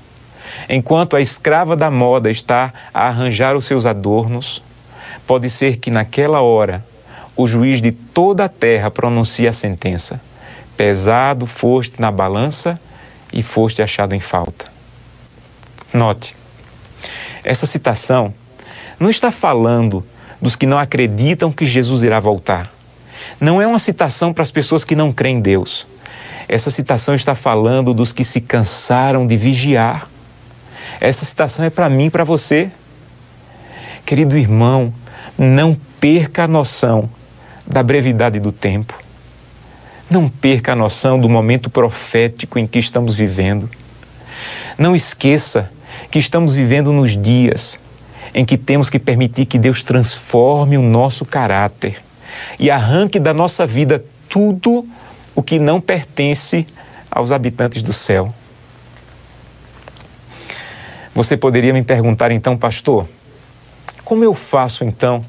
enquanto 0.67 1.15
a 1.15 1.21
escrava 1.21 1.73
da 1.73 1.89
moda 1.89 2.29
está 2.29 2.73
a 2.93 3.07
arranjar 3.07 3.55
os 3.55 3.63
seus 3.63 3.85
adornos, 3.85 4.61
pode 5.29 5.47
ser 5.47 5.77
que 5.77 5.91
naquela 5.91 6.41
hora 6.41 6.83
o 7.35 7.45
juiz 7.45 7.79
de 7.83 7.91
toda 7.91 8.45
a 8.45 8.49
terra 8.49 8.89
pronuncie 8.89 9.47
a 9.47 9.53
sentença: 9.53 10.19
pesado 10.75 11.45
foste 11.45 12.01
na 12.01 12.11
balança 12.11 12.81
e 13.31 13.43
foste 13.43 13.83
achado 13.83 14.15
em 14.15 14.19
falta. 14.19 14.65
Note, 15.93 16.35
essa 17.43 17.67
citação 17.67 18.33
não 18.99 19.07
está 19.07 19.29
falando 19.29 20.03
dos 20.41 20.55
que 20.55 20.65
não 20.65 20.79
acreditam 20.79 21.51
que 21.51 21.63
Jesus 21.63 22.01
irá 22.01 22.19
voltar. 22.19 22.73
Não 23.39 23.61
é 23.61 23.67
uma 23.67 23.77
citação 23.77 24.33
para 24.33 24.41
as 24.41 24.49
pessoas 24.49 24.83
que 24.83 24.95
não 24.95 25.13
creem 25.13 25.37
em 25.37 25.41
Deus. 25.41 25.85
Essa 26.47 26.71
citação 26.71 27.13
está 27.13 27.35
falando 27.35 27.93
dos 27.93 28.11
que 28.11 28.23
se 28.23 28.41
cansaram 28.41 29.27
de 29.27 29.37
vigiar. 29.37 30.09
Essa 30.99 31.23
citação 31.23 31.63
é 31.63 31.69
para 31.69 31.87
mim 31.87 32.07
e 32.07 32.09
para 32.09 32.23
você. 32.23 32.71
Querido 34.07 34.35
irmão, 34.35 34.91
não 35.39 35.73
perca 36.01 36.43
a 36.43 36.47
noção 36.47 37.09
da 37.65 37.81
brevidade 37.81 38.41
do 38.41 38.51
tempo. 38.51 38.93
Não 40.09 40.27
perca 40.27 40.73
a 40.73 40.75
noção 40.75 41.17
do 41.17 41.29
momento 41.29 41.69
profético 41.69 42.59
em 42.59 42.67
que 42.67 42.77
estamos 42.77 43.15
vivendo. 43.15 43.69
Não 44.77 44.93
esqueça 44.93 45.71
que 46.11 46.19
estamos 46.19 46.53
vivendo 46.53 46.91
nos 46.91 47.15
dias 47.15 47.79
em 48.33 48.43
que 48.43 48.57
temos 48.57 48.89
que 48.89 48.99
permitir 48.99 49.45
que 49.45 49.57
Deus 49.57 49.81
transforme 49.81 50.77
o 50.77 50.81
nosso 50.81 51.23
caráter 51.23 52.01
e 52.59 52.69
arranque 52.69 53.19
da 53.19 53.33
nossa 53.33 53.65
vida 53.65 54.03
tudo 54.27 54.85
o 55.33 55.41
que 55.41 55.57
não 55.57 55.79
pertence 55.79 56.67
aos 57.09 57.31
habitantes 57.31 57.81
do 57.81 57.93
céu. 57.93 58.33
Você 61.15 61.37
poderia 61.37 61.73
me 61.73 61.81
perguntar 61.81 62.31
então, 62.31 62.57
pastor, 62.57 63.07
como 64.09 64.23
eu 64.23 64.33
faço 64.33 64.83
então 64.83 65.23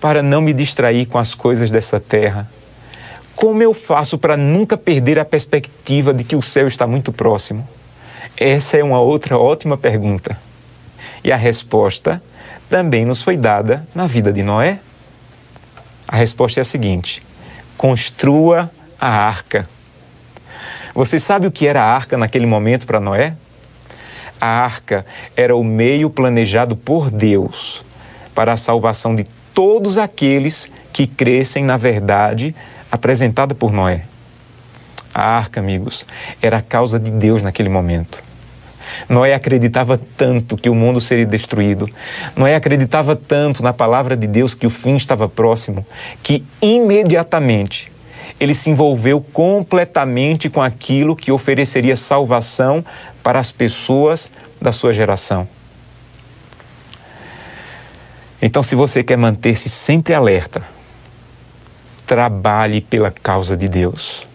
para 0.00 0.22
não 0.22 0.40
me 0.40 0.54
distrair 0.54 1.04
com 1.04 1.18
as 1.18 1.34
coisas 1.34 1.70
dessa 1.70 2.00
terra? 2.00 2.50
Como 3.34 3.62
eu 3.62 3.74
faço 3.74 4.16
para 4.16 4.38
nunca 4.38 4.74
perder 4.78 5.18
a 5.18 5.24
perspectiva 5.24 6.14
de 6.14 6.24
que 6.24 6.34
o 6.34 6.40
céu 6.40 6.66
está 6.66 6.86
muito 6.86 7.12
próximo? 7.12 7.68
Essa 8.34 8.78
é 8.78 8.82
uma 8.82 8.98
outra 8.98 9.36
ótima 9.36 9.76
pergunta. 9.76 10.38
E 11.22 11.30
a 11.30 11.36
resposta 11.36 12.22
também 12.70 13.04
nos 13.04 13.20
foi 13.20 13.36
dada 13.36 13.86
na 13.94 14.06
vida 14.06 14.32
de 14.32 14.42
Noé. 14.42 14.80
A 16.08 16.16
resposta 16.16 16.58
é 16.58 16.62
a 16.62 16.64
seguinte: 16.64 17.22
construa 17.76 18.70
a 18.98 19.10
arca. 19.10 19.68
Você 20.94 21.18
sabe 21.18 21.46
o 21.46 21.52
que 21.52 21.66
era 21.66 21.82
a 21.82 21.94
arca 21.94 22.16
naquele 22.16 22.46
momento 22.46 22.86
para 22.86 22.98
Noé? 22.98 23.34
A 24.40 24.46
arca 24.46 25.04
era 25.36 25.54
o 25.54 25.62
meio 25.62 26.08
planejado 26.08 26.74
por 26.74 27.10
Deus 27.10 27.84
para 28.36 28.52
a 28.52 28.56
salvação 28.58 29.14
de 29.14 29.24
todos 29.54 29.96
aqueles 29.96 30.70
que 30.92 31.06
crescem 31.06 31.64
na 31.64 31.78
verdade 31.78 32.54
apresentada 32.92 33.54
por 33.54 33.72
Noé. 33.72 34.04
A 35.14 35.22
arca, 35.22 35.58
amigos, 35.58 36.06
era 36.42 36.58
a 36.58 36.62
causa 36.62 37.00
de 37.00 37.10
Deus 37.10 37.42
naquele 37.42 37.70
momento. 37.70 38.22
Noé 39.08 39.32
acreditava 39.34 39.98
tanto 40.18 40.56
que 40.56 40.68
o 40.68 40.74
mundo 40.74 41.00
seria 41.00 41.24
destruído. 41.24 41.88
Noé 42.36 42.54
acreditava 42.54 43.16
tanto 43.16 43.62
na 43.62 43.72
palavra 43.72 44.14
de 44.14 44.26
Deus 44.26 44.54
que 44.54 44.66
o 44.66 44.70
fim 44.70 44.96
estava 44.96 45.26
próximo, 45.28 45.84
que 46.22 46.44
imediatamente 46.60 47.90
ele 48.38 48.52
se 48.52 48.68
envolveu 48.68 49.22
completamente 49.32 50.50
com 50.50 50.60
aquilo 50.60 51.16
que 51.16 51.32
ofereceria 51.32 51.96
salvação 51.96 52.84
para 53.22 53.40
as 53.40 53.50
pessoas 53.50 54.30
da 54.60 54.72
sua 54.72 54.92
geração. 54.92 55.48
Então, 58.40 58.62
se 58.62 58.74
você 58.74 59.02
quer 59.02 59.16
manter-se 59.16 59.68
sempre 59.68 60.12
alerta, 60.12 60.62
trabalhe 62.06 62.80
pela 62.80 63.10
causa 63.10 63.56
de 63.56 63.68
Deus. 63.68 64.26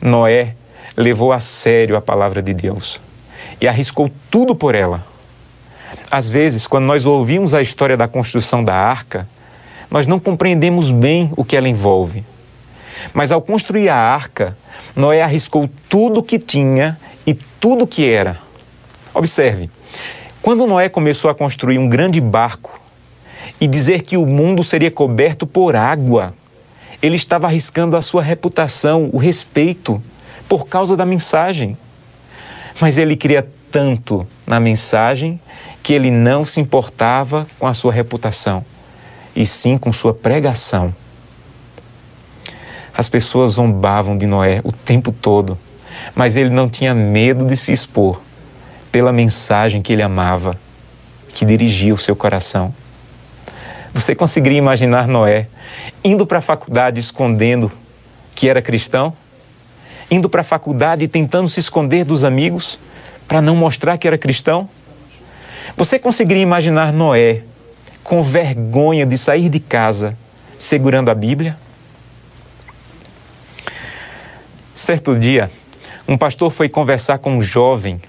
Noé 0.00 0.54
levou 0.96 1.32
a 1.32 1.40
sério 1.40 1.96
a 1.96 2.00
palavra 2.00 2.42
de 2.42 2.54
Deus 2.54 3.00
e 3.60 3.66
arriscou 3.68 4.10
tudo 4.30 4.54
por 4.54 4.74
ela. 4.74 5.04
Às 6.10 6.30
vezes, 6.30 6.66
quando 6.66 6.84
nós 6.84 7.06
ouvimos 7.06 7.54
a 7.54 7.62
história 7.62 7.96
da 7.96 8.08
construção 8.08 8.64
da 8.64 8.74
arca, 8.74 9.28
nós 9.90 10.06
não 10.06 10.18
compreendemos 10.18 10.90
bem 10.90 11.32
o 11.36 11.44
que 11.44 11.56
ela 11.56 11.68
envolve. 11.68 12.24
Mas 13.12 13.32
ao 13.32 13.42
construir 13.42 13.88
a 13.88 13.96
arca, 13.96 14.56
Noé 14.94 15.22
arriscou 15.22 15.68
tudo 15.88 16.20
o 16.20 16.22
que 16.22 16.38
tinha 16.38 16.98
e 17.26 17.34
tudo 17.34 17.84
o 17.84 17.86
que 17.86 18.08
era. 18.08 18.38
Observe, 19.12 19.70
quando 20.40 20.66
Noé 20.66 20.88
começou 20.88 21.30
a 21.30 21.34
construir 21.34 21.78
um 21.78 21.88
grande 21.88 22.20
barco 22.20 22.81
e 23.62 23.68
dizer 23.68 24.02
que 24.02 24.16
o 24.16 24.26
mundo 24.26 24.60
seria 24.64 24.90
coberto 24.90 25.46
por 25.46 25.76
água, 25.76 26.34
ele 27.00 27.14
estava 27.14 27.46
arriscando 27.46 27.96
a 27.96 28.02
sua 28.02 28.20
reputação, 28.20 29.08
o 29.12 29.18
respeito, 29.18 30.02
por 30.48 30.66
causa 30.66 30.96
da 30.96 31.06
mensagem. 31.06 31.76
Mas 32.80 32.98
ele 32.98 33.14
queria 33.14 33.48
tanto 33.70 34.26
na 34.44 34.58
mensagem 34.58 35.40
que 35.80 35.92
ele 35.92 36.10
não 36.10 36.44
se 36.44 36.60
importava 36.60 37.46
com 37.56 37.68
a 37.68 37.72
sua 37.72 37.92
reputação, 37.92 38.64
e 39.32 39.46
sim 39.46 39.78
com 39.78 39.92
sua 39.92 40.12
pregação. 40.12 40.92
As 42.92 43.08
pessoas 43.08 43.52
zombavam 43.52 44.18
de 44.18 44.26
Noé 44.26 44.60
o 44.64 44.72
tempo 44.72 45.12
todo, 45.12 45.56
mas 46.16 46.34
ele 46.34 46.50
não 46.50 46.68
tinha 46.68 46.96
medo 46.96 47.44
de 47.44 47.56
se 47.56 47.70
expor 47.70 48.20
pela 48.90 49.12
mensagem 49.12 49.80
que 49.80 49.92
ele 49.92 50.02
amava, 50.02 50.58
que 51.32 51.44
dirigia 51.44 51.94
o 51.94 51.98
seu 51.98 52.16
coração. 52.16 52.74
Você 53.94 54.14
conseguiria 54.14 54.58
imaginar 54.58 55.06
Noé 55.06 55.48
indo 56.02 56.26
para 56.26 56.38
a 56.38 56.40
faculdade 56.40 56.98
escondendo 56.98 57.70
que 58.34 58.48
era 58.48 58.62
cristão? 58.62 59.12
Indo 60.10 60.28
para 60.28 60.40
a 60.40 60.44
faculdade 60.44 61.06
tentando 61.06 61.48
se 61.48 61.60
esconder 61.60 62.04
dos 62.04 62.24
amigos 62.24 62.78
para 63.28 63.42
não 63.42 63.54
mostrar 63.54 63.98
que 63.98 64.08
era 64.08 64.16
cristão? 64.16 64.68
Você 65.76 65.98
conseguiria 65.98 66.42
imaginar 66.42 66.92
Noé 66.92 67.42
com 68.02 68.22
vergonha 68.22 69.04
de 69.04 69.18
sair 69.18 69.48
de 69.48 69.60
casa 69.60 70.16
segurando 70.58 71.10
a 71.10 71.14
Bíblia? 71.14 71.58
Certo 74.74 75.18
dia, 75.18 75.50
um 76.08 76.16
pastor 76.16 76.50
foi 76.50 76.68
conversar 76.68 77.18
com 77.18 77.36
um 77.36 77.42
jovem 77.42 78.00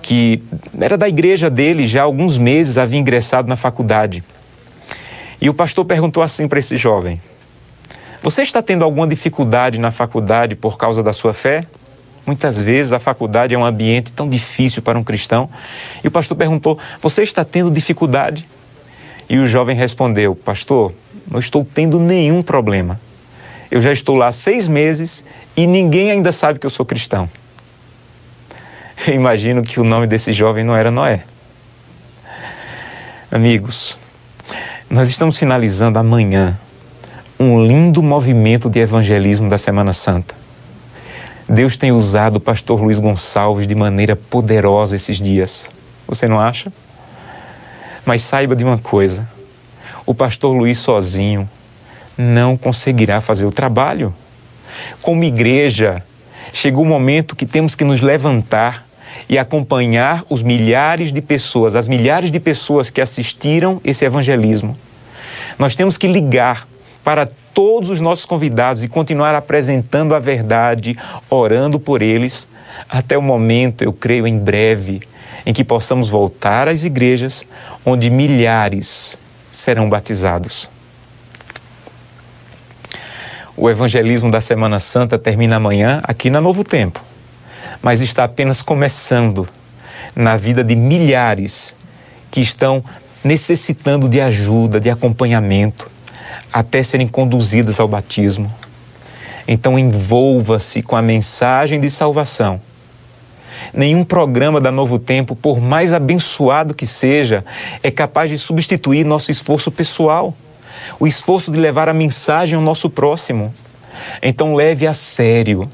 que 0.00 0.42
era 0.80 0.96
da 0.96 1.08
igreja 1.08 1.50
dele, 1.50 1.86
já 1.86 2.02
há 2.02 2.04
alguns 2.04 2.38
meses 2.38 2.78
havia 2.78 3.00
ingressado 3.00 3.48
na 3.48 3.56
faculdade. 3.56 4.22
E 5.44 5.48
o 5.50 5.52
pastor 5.52 5.84
perguntou 5.84 6.22
assim 6.22 6.48
para 6.48 6.58
esse 6.58 6.78
jovem: 6.78 7.20
Você 8.22 8.40
está 8.40 8.62
tendo 8.62 8.82
alguma 8.82 9.06
dificuldade 9.06 9.78
na 9.78 9.90
faculdade 9.90 10.56
por 10.56 10.78
causa 10.78 11.02
da 11.02 11.12
sua 11.12 11.34
fé? 11.34 11.66
Muitas 12.26 12.58
vezes 12.58 12.94
a 12.94 12.98
faculdade 12.98 13.54
é 13.54 13.58
um 13.58 13.64
ambiente 13.64 14.10
tão 14.10 14.26
difícil 14.26 14.80
para 14.80 14.98
um 14.98 15.04
cristão. 15.04 15.50
E 16.02 16.08
o 16.08 16.10
pastor 16.10 16.34
perguntou: 16.34 16.78
Você 17.02 17.22
está 17.22 17.44
tendo 17.44 17.70
dificuldade? 17.70 18.48
E 19.28 19.36
o 19.36 19.46
jovem 19.46 19.76
respondeu: 19.76 20.34
Pastor, 20.34 20.94
não 21.30 21.38
estou 21.38 21.62
tendo 21.62 22.00
nenhum 22.00 22.42
problema. 22.42 22.98
Eu 23.70 23.82
já 23.82 23.92
estou 23.92 24.16
lá 24.16 24.32
seis 24.32 24.66
meses 24.66 25.26
e 25.54 25.66
ninguém 25.66 26.10
ainda 26.10 26.32
sabe 26.32 26.58
que 26.58 26.64
eu 26.64 26.70
sou 26.70 26.86
cristão. 26.86 27.28
Eu 29.06 29.12
imagino 29.12 29.62
que 29.62 29.78
o 29.78 29.84
nome 29.84 30.06
desse 30.06 30.32
jovem 30.32 30.64
não 30.64 30.74
era 30.74 30.90
Noé. 30.90 31.24
Amigos, 33.30 33.98
nós 34.94 35.08
estamos 35.08 35.36
finalizando 35.36 35.98
amanhã 35.98 36.56
um 37.36 37.66
lindo 37.66 38.00
movimento 38.00 38.70
de 38.70 38.78
evangelismo 38.78 39.48
da 39.48 39.58
Semana 39.58 39.92
Santa. 39.92 40.36
Deus 41.48 41.76
tem 41.76 41.90
usado 41.90 42.36
o 42.36 42.40
pastor 42.40 42.80
Luiz 42.80 43.00
Gonçalves 43.00 43.66
de 43.66 43.74
maneira 43.74 44.14
poderosa 44.14 44.94
esses 44.94 45.20
dias. 45.20 45.68
Você 46.06 46.28
não 46.28 46.38
acha? 46.38 46.72
Mas 48.06 48.22
saiba 48.22 48.54
de 48.54 48.62
uma 48.62 48.78
coisa: 48.78 49.28
o 50.06 50.14
pastor 50.14 50.56
Luiz 50.56 50.78
sozinho 50.78 51.50
não 52.16 52.56
conseguirá 52.56 53.20
fazer 53.20 53.46
o 53.46 53.50
trabalho. 53.50 54.14
Como 55.02 55.24
igreja, 55.24 56.04
chegou 56.52 56.84
o 56.84 56.88
momento 56.88 57.34
que 57.34 57.46
temos 57.46 57.74
que 57.74 57.82
nos 57.82 58.00
levantar 58.00 58.86
e 59.28 59.38
acompanhar 59.38 60.24
os 60.28 60.42
milhares 60.42 61.12
de 61.12 61.20
pessoas, 61.20 61.74
as 61.74 61.88
milhares 61.88 62.30
de 62.30 62.40
pessoas 62.40 62.90
que 62.90 63.00
assistiram 63.00 63.80
esse 63.84 64.04
evangelismo. 64.04 64.76
Nós 65.58 65.74
temos 65.74 65.96
que 65.96 66.06
ligar 66.06 66.66
para 67.02 67.26
todos 67.52 67.90
os 67.90 68.00
nossos 68.00 68.24
convidados 68.24 68.82
e 68.82 68.88
continuar 68.88 69.34
apresentando 69.34 70.14
a 70.14 70.18
verdade, 70.18 70.96
orando 71.28 71.78
por 71.78 72.02
eles, 72.02 72.48
até 72.88 73.16
o 73.16 73.22
momento, 73.22 73.82
eu 73.82 73.92
creio, 73.92 74.26
em 74.26 74.38
breve, 74.38 75.00
em 75.46 75.52
que 75.52 75.62
possamos 75.62 76.08
voltar 76.08 76.68
às 76.68 76.84
igrejas 76.84 77.46
onde 77.84 78.10
milhares 78.10 79.18
serão 79.52 79.88
batizados. 79.88 80.68
O 83.56 83.70
evangelismo 83.70 84.30
da 84.30 84.40
Semana 84.40 84.80
Santa 84.80 85.16
termina 85.16 85.56
amanhã 85.56 86.00
aqui 86.02 86.28
na 86.28 86.40
Novo 86.40 86.64
Tempo, 86.64 87.00
mas 87.84 88.00
está 88.00 88.24
apenas 88.24 88.62
começando 88.62 89.46
na 90.16 90.38
vida 90.38 90.64
de 90.64 90.74
milhares 90.74 91.76
que 92.30 92.40
estão 92.40 92.82
necessitando 93.22 94.08
de 94.08 94.22
ajuda, 94.22 94.80
de 94.80 94.88
acompanhamento, 94.88 95.90
até 96.50 96.82
serem 96.82 97.06
conduzidas 97.06 97.78
ao 97.78 97.86
batismo. 97.86 98.50
Então 99.46 99.78
envolva-se 99.78 100.80
com 100.80 100.96
a 100.96 101.02
mensagem 101.02 101.78
de 101.78 101.90
salvação. 101.90 102.58
Nenhum 103.70 104.02
programa 104.02 104.62
da 104.62 104.72
Novo 104.72 104.98
Tempo, 104.98 105.36
por 105.36 105.60
mais 105.60 105.92
abençoado 105.92 106.72
que 106.72 106.86
seja, 106.86 107.44
é 107.82 107.90
capaz 107.90 108.30
de 108.30 108.38
substituir 108.38 109.04
nosso 109.04 109.30
esforço 109.30 109.70
pessoal 109.70 110.34
o 110.98 111.06
esforço 111.06 111.50
de 111.50 111.58
levar 111.58 111.90
a 111.90 111.94
mensagem 111.94 112.56
ao 112.56 112.62
nosso 112.62 112.88
próximo. 112.88 113.54
Então, 114.22 114.54
leve 114.54 114.86
a 114.86 114.94
sério 114.94 115.68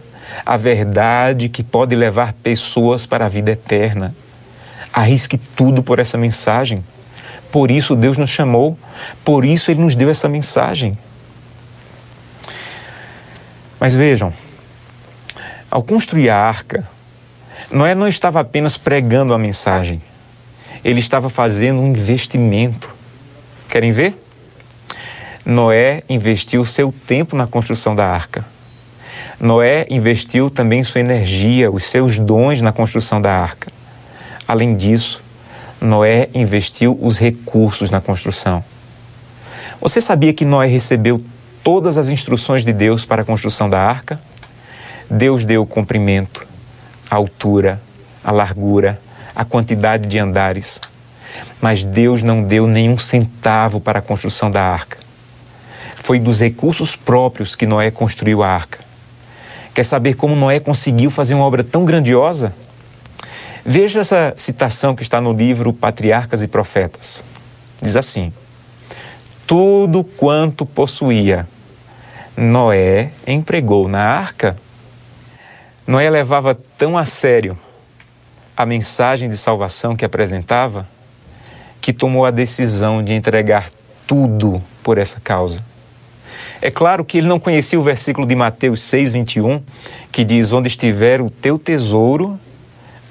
a 0.45 0.57
verdade 0.57 1.49
que 1.49 1.63
pode 1.63 1.95
levar 1.95 2.33
pessoas 2.35 3.07
para 3.07 3.27
a 3.27 3.29
vida 3.29 3.53
eterna. 3.53 4.15
Arrisque 4.93 5.39
tudo 5.39 5.83
por 5.83 5.99
essa 5.99 6.19
mensagem. 6.19 6.85
Por 7.51 7.71
isso 7.71 7.97
Deus 7.97 8.17
nos 8.17 8.31
chamou, 8.31 8.79
por 9.25 9.45
isso 9.45 9.71
Ele 9.71 9.81
nos 9.81 9.97
deu 9.97 10.09
essa 10.09 10.29
mensagem. 10.29 10.97
Mas 13.79 13.95
vejam, 13.95 14.33
ao 15.71 15.83
construir 15.83 16.31
a 16.31 16.37
arca, 16.37 16.87
Noé 17.73 17.95
não 17.95 18.07
estava 18.07 18.41
apenas 18.41 18.77
pregando 18.77 19.33
a 19.33 19.39
mensagem, 19.39 20.03
ele 20.85 21.01
estava 21.01 21.31
fazendo 21.31 21.81
um 21.81 21.89
investimento. 21.89 22.95
Querem 23.69 23.91
ver? 23.91 24.21
Noé 25.45 26.03
investiu 26.09 26.65
seu 26.65 26.93
tempo 27.07 27.37
na 27.37 27.47
construção 27.47 27.95
da 27.95 28.07
arca. 28.07 28.45
Noé 29.41 29.87
investiu 29.89 30.51
também 30.51 30.85
sua 30.85 31.01
energia, 31.01 31.71
os 31.71 31.85
seus 31.85 32.19
dons 32.19 32.61
na 32.61 32.73
construção 32.73 33.23
da 33.23 33.33
arca. 33.33 33.73
Além 34.47 34.77
disso, 34.77 35.23
Noé 35.81 36.29
investiu 36.35 36.99
os 37.01 37.17
recursos 37.17 37.91
na 37.91 38.03
construção. 38.03 38.63
Você 39.81 39.99
sabia 39.99 40.35
que 40.35 40.45
Noé 40.45 40.67
recebeu 40.67 41.25
todas 41.65 41.97
as 41.97 42.11
instruções 42.11 42.63
de 42.67 42.73
Deus 42.75 43.07
para 43.07 43.23
a 43.23 43.25
construção 43.25 43.71
da 43.71 43.81
arca? 43.81 44.21
Deus 45.11 45.47
deu 45.47 45.63
o 45.63 45.67
comprimento, 45.67 46.47
a 47.11 47.17
altura, 47.17 47.81
a 48.23 48.31
largura, 48.31 49.01
a 49.35 49.43
quantidade 49.43 50.07
de 50.07 50.19
andares. 50.19 50.83
Mas 51.63 51.83
Deus 51.83 52.23
não 52.23 52.43
deu 52.43 52.67
nenhum 52.67 52.99
centavo 52.99 53.81
para 53.81 54.01
a 54.01 54.03
construção 54.03 54.51
da 54.51 54.63
arca. 54.63 54.99
Foi 55.97 56.19
dos 56.19 56.41
recursos 56.41 56.95
próprios 56.95 57.57
que 57.57 57.65
Noé 57.65 57.91
construiu 57.91 58.43
a 58.43 58.49
arca. 58.49 58.90
Quer 59.75 59.85
saber 59.85 60.15
como 60.15 60.35
Noé 60.35 60.61
conseguiu 60.61 61.11
fazer 61.11 61.35
uma 61.35 61.45
obra 61.45 61.63
tão 61.63 61.85
grandiosa? 61.85 62.55
Veja 63.65 64.01
essa 64.01 64.33
citação 64.37 64.97
que 64.97 65.03
está 65.03 65.21
no 65.21 65.33
livro 65.33 65.73
Patriarcas 65.73 66.43
e 66.43 66.49
Profetas. 66.49 67.25
Diz 67.81 67.97
assim: 67.97 68.33
Tudo 69.47 70.03
quanto 70.03 70.67
possuía, 70.67 71.47
Noé 72.37 73.11
empregou 73.27 73.89
na 73.89 74.01
arca. 74.01 74.57
Noé 75.87 76.09
levava 76.09 76.55
tão 76.77 76.97
a 76.97 77.05
sério 77.05 77.59
a 78.57 78.67
mensagem 78.67 79.29
de 79.29 79.37
salvação 79.37 79.97
que 79.97 80.05
apresentava 80.05 80.87
que 81.81 81.93
tomou 81.93 82.27
a 82.27 82.31
decisão 82.31 83.03
de 83.03 83.15
entregar 83.15 83.71
tudo 84.07 84.63
por 84.83 84.99
essa 84.99 85.19
causa. 85.21 85.65
É 86.61 86.71
claro 86.71 87.05
que 87.05 87.19
ele 87.19 87.27
não 87.27 87.41
conhecia 87.41 87.79
o 87.79 87.83
versículo 87.83 88.27
de 88.27 88.35
Mateus 88.35 88.83
6, 88.83 89.13
21, 89.13 89.63
que 90.13 90.25
diz: 90.25 90.53
Onde 90.53 90.69
estiver 90.69 91.21
o 91.21 91.31
teu 91.31 91.59
tesouro, 91.59 92.39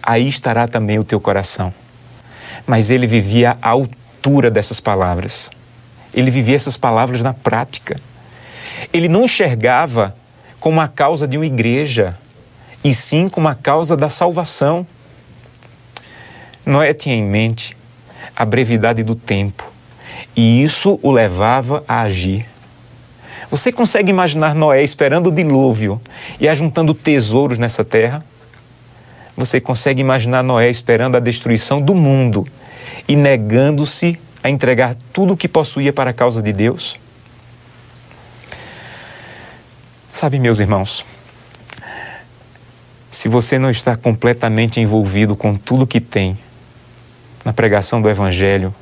aí 0.01 0.27
estará 0.27 0.67
também 0.67 0.99
o 0.99 1.03
teu 1.03 1.19
coração. 1.19 1.73
Mas 2.65 2.89
ele 2.89 3.07
vivia 3.07 3.55
à 3.61 3.69
altura 3.69 4.51
dessas 4.51 4.79
palavras. 4.79 5.49
Ele 6.13 6.29
vivia 6.29 6.55
essas 6.55 6.77
palavras 6.77 7.21
na 7.21 7.33
prática. 7.33 7.95
Ele 8.93 9.07
não 9.07 9.25
enxergava 9.25 10.15
como 10.59 10.81
a 10.81 10.87
causa 10.87 11.27
de 11.27 11.37
uma 11.37 11.45
igreja, 11.45 12.17
e 12.83 12.93
sim 12.93 13.29
como 13.29 13.47
a 13.47 13.55
causa 13.55 13.95
da 13.95 14.09
salvação. 14.09 14.85
Noé 16.65 16.93
tinha 16.93 17.15
em 17.15 17.23
mente 17.23 17.75
a 18.35 18.45
brevidade 18.45 19.03
do 19.03 19.15
tempo 19.15 19.69
e 20.35 20.63
isso 20.63 20.99
o 21.01 21.11
levava 21.11 21.83
a 21.87 22.01
agir. 22.01 22.45
Você 23.51 23.71
consegue 23.71 24.11
imaginar 24.11 24.53
Noé 24.53 24.83
esperando 24.83 25.27
o 25.27 25.31
dilúvio 25.31 25.99
e 26.39 26.47
ajuntando 26.47 26.93
tesouros 26.93 27.57
nessa 27.57 27.83
terra? 27.83 28.23
Você 29.35 29.59
consegue 29.59 30.01
imaginar 30.01 30.43
Noé 30.43 30.69
esperando 30.69 31.17
a 31.17 31.19
destruição 31.19 31.81
do 31.81 31.95
mundo 31.95 32.45
e 33.07 33.15
negando-se 33.15 34.19
a 34.43 34.49
entregar 34.49 34.95
tudo 35.11 35.33
o 35.33 35.37
que 35.37 35.47
possuía 35.47 35.91
para 35.91 36.11
a 36.11 36.13
causa 36.13 36.43
de 36.43 36.53
Deus? 36.53 36.99
Sabe, 40.07 40.37
meus 40.37 40.59
irmãos, 40.59 41.03
se 43.09 43.27
você 43.27 43.57
não 43.57 43.71
está 43.71 43.95
completamente 43.95 44.79
envolvido 44.79 45.35
com 45.35 45.55
tudo 45.55 45.87
que 45.87 45.99
tem 45.99 46.37
na 47.43 47.51
pregação 47.51 47.99
do 47.99 48.09
Evangelho, 48.09 48.75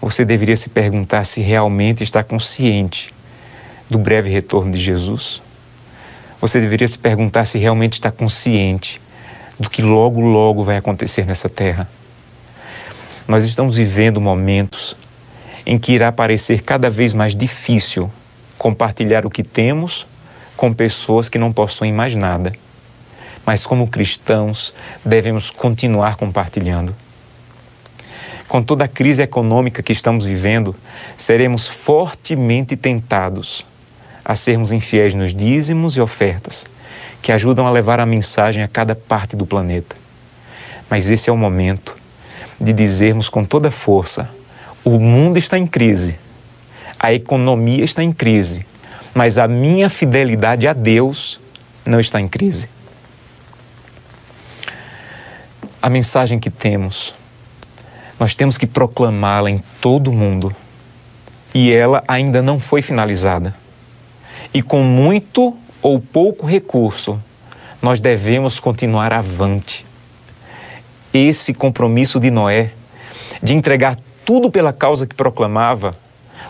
você 0.00 0.24
deveria 0.24 0.56
se 0.56 0.68
perguntar 0.68 1.24
se 1.24 1.40
realmente 1.40 2.04
está 2.04 2.22
consciente 2.22 3.12
do 3.88 3.98
breve 3.98 4.30
retorno 4.30 4.72
de 4.72 4.78
Jesus. 4.78 5.42
Você 6.40 6.60
deveria 6.60 6.88
se 6.88 6.98
perguntar 6.98 7.44
se 7.44 7.58
realmente 7.58 7.94
está 7.94 8.10
consciente 8.10 9.00
do 9.58 9.70
que 9.70 9.80
logo, 9.80 10.20
logo 10.20 10.64
vai 10.64 10.76
acontecer 10.76 11.24
nessa 11.24 11.48
terra. 11.48 11.88
Nós 13.28 13.44
estamos 13.44 13.76
vivendo 13.76 14.20
momentos 14.20 14.96
em 15.64 15.78
que 15.78 15.92
irá 15.92 16.10
parecer 16.10 16.62
cada 16.62 16.90
vez 16.90 17.12
mais 17.12 17.34
difícil 17.36 18.10
compartilhar 18.58 19.24
o 19.24 19.30
que 19.30 19.42
temos 19.42 20.06
com 20.56 20.72
pessoas 20.72 21.28
que 21.28 21.38
não 21.38 21.52
possuem 21.52 21.92
mais 21.92 22.14
nada. 22.14 22.52
Mas, 23.46 23.66
como 23.66 23.88
cristãos, 23.88 24.74
devemos 25.04 25.50
continuar 25.50 26.16
compartilhando. 26.16 26.94
Com 28.46 28.62
toda 28.62 28.84
a 28.84 28.88
crise 28.88 29.22
econômica 29.22 29.82
que 29.82 29.92
estamos 29.92 30.24
vivendo, 30.24 30.74
seremos 31.16 31.66
fortemente 31.66 32.76
tentados 32.76 33.64
a 34.24 34.36
sermos 34.36 34.72
infiéis 34.72 35.14
nos 35.14 35.34
dízimos 35.34 35.96
e 35.96 36.00
ofertas, 36.00 36.66
que 37.20 37.32
ajudam 37.32 37.66
a 37.66 37.70
levar 37.70 38.00
a 38.00 38.06
mensagem 38.06 38.62
a 38.62 38.68
cada 38.68 38.94
parte 38.94 39.36
do 39.36 39.46
planeta. 39.46 39.96
Mas 40.88 41.08
esse 41.08 41.28
é 41.28 41.32
o 41.32 41.36
momento 41.36 41.96
de 42.60 42.72
dizermos 42.72 43.28
com 43.28 43.44
toda 43.44 43.70
força: 43.70 44.28
o 44.84 44.98
mundo 44.98 45.38
está 45.38 45.58
em 45.58 45.66
crise, 45.66 46.18
a 46.98 47.12
economia 47.12 47.84
está 47.84 48.02
em 48.02 48.12
crise, 48.12 48.66
mas 49.14 49.38
a 49.38 49.48
minha 49.48 49.88
fidelidade 49.90 50.66
a 50.66 50.72
Deus 50.72 51.40
não 51.84 51.98
está 51.98 52.20
em 52.20 52.28
crise. 52.28 52.68
A 55.80 55.90
mensagem 55.90 56.38
que 56.38 56.48
temos, 56.48 57.12
nós 58.20 58.36
temos 58.36 58.56
que 58.56 58.68
proclamá-la 58.68 59.50
em 59.50 59.60
todo 59.80 60.10
o 60.10 60.14
mundo. 60.14 60.54
E 61.54 61.70
ela 61.70 62.02
ainda 62.08 62.40
não 62.40 62.58
foi 62.58 62.80
finalizada 62.80 63.54
e 64.54 64.62
com 64.62 64.82
muito 64.82 65.56
ou 65.80 66.00
pouco 66.00 66.46
recurso, 66.46 67.20
nós 67.80 68.00
devemos 68.00 68.60
continuar 68.60 69.12
avante. 69.12 69.84
Esse 71.12 71.52
compromisso 71.52 72.20
de 72.20 72.30
Noé, 72.30 72.70
de 73.42 73.54
entregar 73.54 73.96
tudo 74.24 74.50
pela 74.50 74.72
causa 74.72 75.06
que 75.06 75.14
proclamava, 75.14 75.94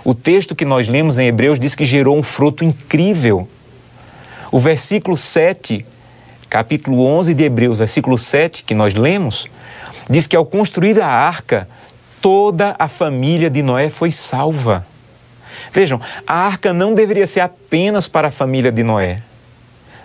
o 0.05 0.15
texto 0.15 0.55
que 0.55 0.65
nós 0.65 0.89
lemos 0.89 1.19
em 1.19 1.27
Hebreus 1.27 1.59
diz 1.59 1.75
que 1.75 1.85
gerou 1.85 2.17
um 2.17 2.23
fruto 2.23 2.65
incrível. 2.65 3.49
O 4.51 4.59
versículo 4.59 5.17
7, 5.17 5.87
capítulo 6.51 7.05
11 7.05 7.35
de 7.35 7.45
Hebreus, 7.45 7.79
versículo 7.79 8.19
7, 8.19 8.65
que 8.65 8.75
nós 8.75 8.95
lemos, 8.95 9.47
diz 10.11 10.27
que 10.27 10.37
ao 10.37 10.45
construir 10.45 11.01
a 11.01 11.07
arca, 11.07 11.69
toda 12.21 12.75
a 12.79 12.89
família 12.89 13.49
de 13.49 13.63
Noé 13.63 13.91
foi 13.91 14.11
salva. 14.11 14.87
Vejam, 15.73 16.01
a 16.27 16.35
arca 16.35 16.73
não 16.73 16.95
deveria 16.95 17.27
ser 17.27 17.41
apenas 17.41 18.07
para 18.07 18.29
a 18.29 18.31
família 18.31 18.71
de 18.71 18.83
Noé, 18.83 19.21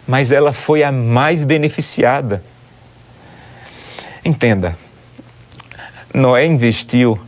mas 0.07 0.31
ela 0.31 0.53
foi 0.53 0.83
a 0.83 0.91
mais 0.91 1.43
beneficiada. 1.43 2.43
Entenda, 4.23 4.77
Noé 6.13 6.45
investiu 6.45 7.19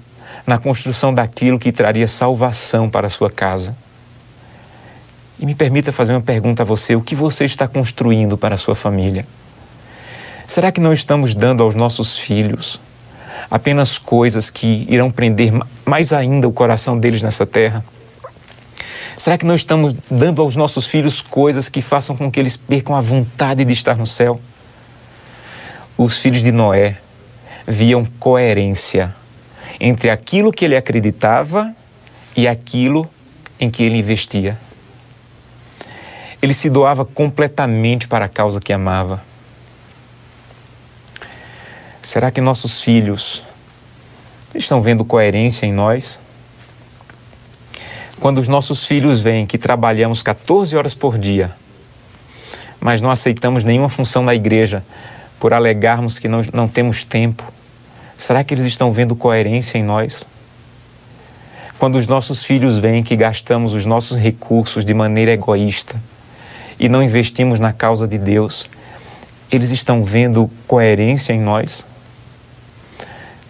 na 0.46 0.58
construção 0.58 1.14
daquilo 1.14 1.60
que 1.60 1.72
traria 1.72 2.08
salvação 2.08 2.90
para 2.90 3.08
a 3.08 3.10
sua 3.10 3.30
casa. 3.30 3.76
E 5.40 5.46
me 5.46 5.56
permita 5.56 5.92
fazer 5.92 6.14
uma 6.14 6.22
pergunta 6.22 6.64
a 6.64 6.66
você: 6.66 6.96
o 6.96 7.02
que 7.02 7.16
você 7.16 7.46
está 7.46 7.68
construindo 7.68 8.38
para 8.38 8.56
a 8.56 8.58
sua 8.58 8.76
família? 8.76 9.26
Será 10.48 10.72
que 10.72 10.82
não 10.82 10.92
estamos 10.92 11.36
dando 11.36 11.62
aos 11.62 11.76
nossos 11.76 12.18
filhos 12.18 12.82
apenas 13.50 13.98
coisas 13.98 14.50
que 14.50 14.86
irão 14.90 15.10
prender 15.10 15.54
mais 15.86 16.12
ainda 16.12 16.48
o 16.48 16.52
coração 16.52 17.00
deles 17.00 17.22
nessa 17.22 17.46
terra? 17.46 17.84
Será 19.20 19.38
que 19.38 19.46
não 19.46 19.54
estamos 19.54 19.94
dando 20.10 20.42
aos 20.42 20.56
nossos 20.56 20.86
filhos 20.86 21.22
coisas 21.22 21.68
que 21.68 21.82
façam 21.82 22.16
com 22.16 22.32
que 22.32 22.40
eles 22.40 22.56
percam 22.56 22.96
a 22.96 23.02
vontade 23.02 23.66
de 23.66 23.74
estar 23.74 23.98
no 23.98 24.06
céu? 24.06 24.40
Os 25.98 26.18
filhos 26.18 26.42
de 26.42 26.54
Noé 26.54 27.00
viam 27.68 28.06
coerência 28.18 29.14
entre 29.78 30.10
aquilo 30.10 30.54
que 30.54 30.64
ele 30.64 30.78
acreditava 30.78 31.76
e 32.34 32.48
aquilo 32.48 33.10
em 33.60 33.70
que 33.70 33.84
ele 33.84 33.98
investia. 33.98 34.58
Ele 36.42 36.54
se 36.54 36.70
doava 36.70 37.04
completamente 37.04 38.08
para 38.08 38.24
a 38.24 38.30
causa 38.30 38.62
que 38.62 38.72
amava. 38.72 39.22
Será 42.02 42.32
que 42.32 42.40
nossos 42.40 42.82
filhos 42.82 43.44
estão 44.56 44.82
vendo 44.82 45.04
coerência 45.04 45.66
em 45.66 45.74
nós? 45.74 46.22
Quando 48.20 48.40
os 48.40 48.50
nossos 48.50 48.86
filhos 48.86 49.22
veem 49.22 49.46
que 49.46 49.58
trabalhamos 49.58 50.22
14 50.22 50.76
horas 50.76 50.94
por 50.94 51.18
dia, 51.18 51.52
mas 52.78 53.00
não 53.00 53.10
aceitamos 53.10 53.64
nenhuma 53.64 53.88
função 53.88 54.22
na 54.22 54.36
igreja 54.36 54.84
por 55.40 55.54
alegarmos 55.54 56.20
que 56.20 56.28
não, 56.28 56.42
não 56.54 56.68
temos 56.68 57.06
tempo, 57.06 57.44
será 58.18 58.44
que 58.44 58.54
eles 58.54 58.66
estão 58.66 58.92
vendo 58.92 59.16
coerência 59.16 59.78
em 59.78 59.84
nós? 59.84 60.28
Quando 61.78 61.96
os 61.96 62.08
nossos 62.08 62.44
filhos 62.44 62.78
veem 62.78 63.04
que 63.04 63.16
gastamos 63.16 63.74
os 63.74 63.86
nossos 63.86 64.18
recursos 64.18 64.84
de 64.84 64.94
maneira 64.94 65.32
egoísta 65.32 65.96
e 66.78 66.90
não 66.90 67.02
investimos 67.02 67.58
na 67.58 67.72
causa 67.72 68.06
de 68.06 68.18
Deus, 68.18 68.70
eles 69.50 69.72
estão 69.72 70.04
vendo 70.04 70.52
coerência 70.68 71.32
em 71.32 71.40
nós? 71.40 71.88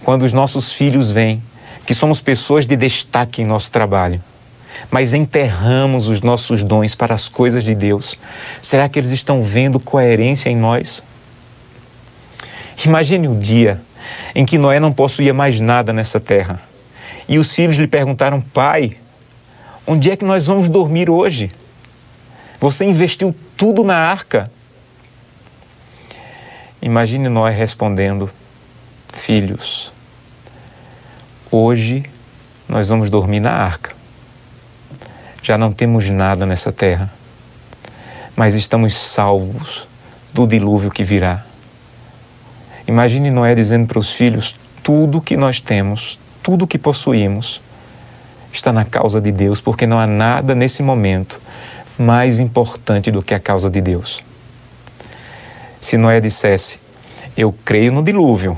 Quando 0.04 0.24
os 0.24 0.32
nossos 0.32 0.72
filhos 0.72 1.10
veem 1.10 1.42
que 1.88 1.94
somos 1.96 2.22
pessoas 2.22 2.68
de 2.68 2.76
destaque 2.76 3.42
em 3.42 3.46
nosso 3.46 3.72
trabalho, 3.72 4.22
mas 4.89 5.13
enterramos 5.13 6.08
os 6.08 6.22
nossos 6.22 6.63
dons 6.63 6.96
para 6.96 7.13
as 7.13 7.28
coisas 7.28 7.63
de 7.63 7.76
Deus, 7.76 8.18
será 8.62 8.88
que 8.88 8.98
eles 8.98 9.12
estão 9.12 9.42
vendo 9.42 9.80
coerência 9.80 10.50
em 10.50 10.56
nós? 10.56 11.04
Imagine 12.86 13.28
o 13.28 13.36
dia 13.36 13.82
em 14.34 14.46
que 14.46 14.58
Noé 14.58 14.80
não 14.80 14.94
possuía 14.94 15.34
mais 15.34 15.60
nada 15.60 15.92
nessa 15.92 16.20
terra 16.20 16.62
e 17.28 17.38
os 17.38 17.54
filhos 17.54 17.76
lhe 17.76 17.88
perguntaram: 17.88 18.42
Pai, 18.42 18.98
onde 19.86 20.10
é 20.10 20.15
que 20.15 20.26
nós 20.26 20.48
vamos 20.48 20.70
dormir 20.70 21.10
hoje? 21.10 21.52
Você 22.60 22.86
investiu 22.86 23.36
tudo 23.56 23.84
na 23.84 23.98
arca. 23.98 24.50
Imagine 26.82 27.30
Noé 27.30 27.52
respondendo: 27.52 28.30
Filhos, 29.13 29.94
hoje 31.52 32.04
nós 32.68 32.89
vamos 32.89 33.10
dormir 33.10 33.42
na 33.42 33.52
arca 33.52 33.99
já 35.41 35.58
não 35.58 35.71
temos 35.71 36.10
nada 36.10 36.45
nessa 36.45 36.71
terra, 36.71 37.12
mas 38.36 38.56
estamos 38.56 38.93
salvos 38.93 39.88
do 40.34 40.45
dilúvio 40.45 40.91
que 40.91 41.04
virá. 41.04 41.43
Imagine 42.88 43.30
Noé 43.32 43.56
dizendo 43.56 43.88
para 43.88 43.99
os 43.99 44.12
filhos: 44.12 44.56
tudo 44.84 45.21
que 45.21 45.38
nós 45.38 45.62
temos, 45.62 46.19
tudo 46.41 46.67
que 46.67 46.78
possuímos, 46.78 47.62
está 48.52 48.73
na 48.73 48.86
causa 48.86 49.21
de 49.21 49.32
Deus, 49.32 49.62
porque 49.62 49.86
não 49.86 49.99
há 49.99 50.08
nada 50.08 50.56
nesse 50.56 50.82
momento 50.82 51.39
mais 51.97 52.39
importante 52.39 53.12
do 53.12 53.21
que 53.21 53.34
a 53.34 53.39
causa 53.39 53.69
de 53.69 53.82
Deus. 53.82 54.23
Se 55.80 55.97
Noé 55.97 56.19
dissesse: 56.19 56.80
Eu 57.36 57.54
creio 57.63 57.91
no 57.91 58.04
dilúvio, 58.04 58.58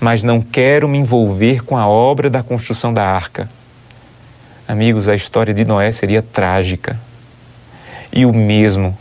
mas 0.00 0.22
não 0.22 0.40
quero 0.40 0.88
me 0.88 0.98
envolver 0.98 1.64
com 1.64 1.76
a 1.76 1.86
obra 1.86 2.30
da 2.30 2.42
construção 2.42 2.92
da 2.94 3.04
arca. 3.06 3.48
Amigos, 4.70 5.08
a 5.08 5.16
história 5.16 5.52
de 5.52 5.64
Noé 5.64 5.90
seria 5.90 6.22
trágica. 6.22 6.96
E 8.12 8.24
o 8.24 8.32
mesmo 8.32 8.96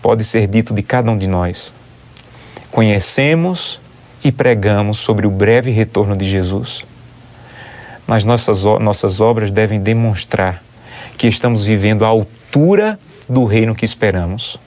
pode 0.00 0.22
ser 0.22 0.46
dito 0.46 0.72
de 0.72 0.84
cada 0.84 1.10
um 1.10 1.18
de 1.18 1.26
nós. 1.26 1.74
Conhecemos 2.70 3.80
e 4.22 4.30
pregamos 4.30 5.00
sobre 5.00 5.26
o 5.26 5.30
breve 5.30 5.72
retorno 5.72 6.16
de 6.16 6.30
Jesus. 6.30 6.84
Mas 8.06 8.24
nossas, 8.24 8.62
nossas 8.62 9.20
obras 9.20 9.50
devem 9.50 9.80
demonstrar 9.80 10.62
que 11.18 11.26
estamos 11.26 11.66
vivendo 11.66 12.04
à 12.04 12.08
altura 12.08 12.96
do 13.28 13.44
reino 13.44 13.74
que 13.74 13.84
esperamos. 13.84 14.60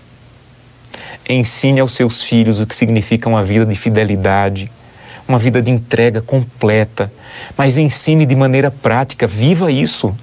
Ensine 1.30 1.80
aos 1.80 1.94
seus 1.94 2.22
filhos 2.22 2.60
o 2.60 2.68
que 2.68 2.76
significa 2.76 3.30
uma 3.30 3.46
vida 3.46 3.66
de 3.66 3.78
fidelidade, 3.78 4.70
uma 5.26 5.40
vida 5.40 5.62
de 5.62 5.72
entrega 5.72 6.22
completa, 6.22 7.10
mas 7.58 7.78
ensine 7.78 8.26
de 8.26 8.36
maneira 8.36 8.70
prática, 8.70 9.26
viva 9.26 9.72
isso. 9.72 10.14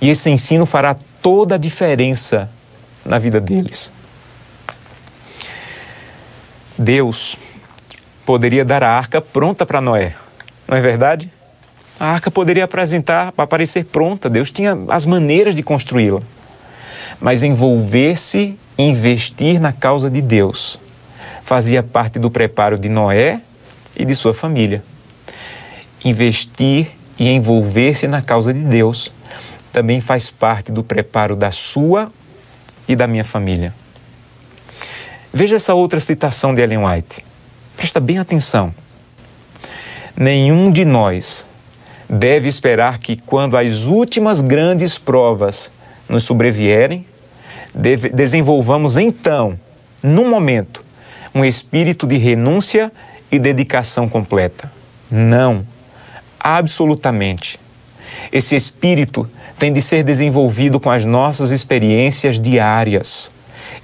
E 0.00 0.08
esse 0.10 0.30
ensino 0.30 0.66
fará 0.66 0.96
toda 1.22 1.54
a 1.54 1.58
diferença 1.58 2.50
na 3.04 3.18
vida 3.18 3.40
deles. 3.40 3.92
Deus 6.78 7.36
poderia 8.26 8.64
dar 8.64 8.82
a 8.82 8.90
arca 8.90 9.20
pronta 9.20 9.64
para 9.64 9.80
Noé, 9.80 10.14
não 10.66 10.76
é 10.76 10.80
verdade? 10.80 11.30
A 12.00 12.06
arca 12.06 12.30
poderia 12.30 12.64
apresentar, 12.64 13.32
aparecer 13.36 13.84
pronta, 13.84 14.28
Deus 14.28 14.50
tinha 14.50 14.76
as 14.88 15.06
maneiras 15.06 15.54
de 15.54 15.62
construí-la. 15.62 16.20
Mas 17.20 17.42
envolver-se 17.42 18.58
investir 18.76 19.60
na 19.60 19.72
causa 19.72 20.10
de 20.10 20.20
Deus 20.20 20.80
fazia 21.44 21.82
parte 21.82 22.18
do 22.18 22.30
preparo 22.30 22.78
de 22.78 22.88
Noé 22.88 23.40
e 23.94 24.04
de 24.04 24.14
sua 24.14 24.34
família. 24.34 24.82
Investir 26.02 26.90
e 27.18 27.28
envolver-se 27.28 28.08
na 28.08 28.22
causa 28.22 28.52
de 28.52 28.60
Deus 28.60 29.12
também 29.74 30.00
faz 30.00 30.30
parte 30.30 30.70
do 30.70 30.84
preparo 30.84 31.34
da 31.34 31.50
sua 31.50 32.10
e 32.86 32.94
da 32.94 33.08
minha 33.08 33.24
família. 33.24 33.74
Veja 35.32 35.56
essa 35.56 35.74
outra 35.74 35.98
citação 35.98 36.54
de 36.54 36.62
Ellen 36.62 36.86
White. 36.86 37.24
Presta 37.76 37.98
bem 37.98 38.18
atenção. 38.18 38.72
Nenhum 40.16 40.70
de 40.70 40.84
nós 40.84 41.44
deve 42.08 42.48
esperar 42.48 42.98
que, 42.98 43.16
quando 43.16 43.56
as 43.56 43.82
últimas 43.84 44.40
grandes 44.40 44.96
provas 44.96 45.72
nos 46.08 46.22
sobrevierem, 46.22 47.04
deve, 47.74 48.10
desenvolvamos 48.10 48.96
então, 48.96 49.58
num 50.00 50.30
momento, 50.30 50.84
um 51.34 51.44
espírito 51.44 52.06
de 52.06 52.16
renúncia 52.16 52.92
e 53.28 53.40
dedicação 53.40 54.08
completa. 54.08 54.70
Não, 55.10 55.66
absolutamente. 56.38 57.63
Esse 58.32 58.54
espírito 58.54 59.28
tem 59.58 59.72
de 59.72 59.80
ser 59.80 60.02
desenvolvido 60.02 60.80
com 60.80 60.90
as 60.90 61.04
nossas 61.04 61.50
experiências 61.50 62.40
diárias, 62.40 63.30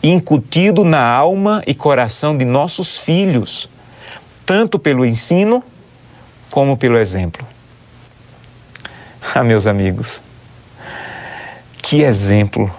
incutido 0.02 0.84
na 0.84 1.02
alma 1.02 1.62
e 1.66 1.74
coração 1.74 2.36
de 2.36 2.44
nossos 2.44 2.98
filhos, 2.98 3.68
tanto 4.44 4.78
pelo 4.78 5.04
ensino 5.04 5.62
como 6.50 6.76
pelo 6.76 6.98
exemplo. 6.98 7.46
Ah, 9.32 9.44
meus 9.44 9.66
amigos, 9.66 10.22
que 11.82 12.02
exemplo 12.02 12.74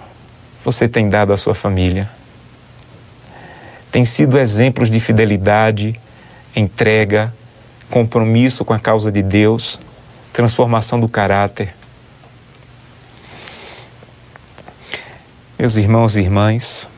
você 0.64 0.88
tem 0.88 1.08
dado 1.08 1.32
à 1.32 1.36
sua 1.36 1.54
família? 1.54 2.10
Tem 3.92 4.04
sido 4.04 4.38
exemplos 4.38 4.90
de 4.90 4.98
fidelidade, 4.98 5.98
entrega, 6.56 7.32
compromisso 7.90 8.64
com 8.64 8.72
a 8.72 8.78
causa 8.78 9.12
de 9.12 9.22
Deus, 9.22 9.78
transformação 10.32 10.98
do 10.98 11.08
caráter. 11.08 11.74
Meus 15.58 15.76
irmãos 15.76 16.16
e 16.16 16.20
irmãs, 16.20 16.88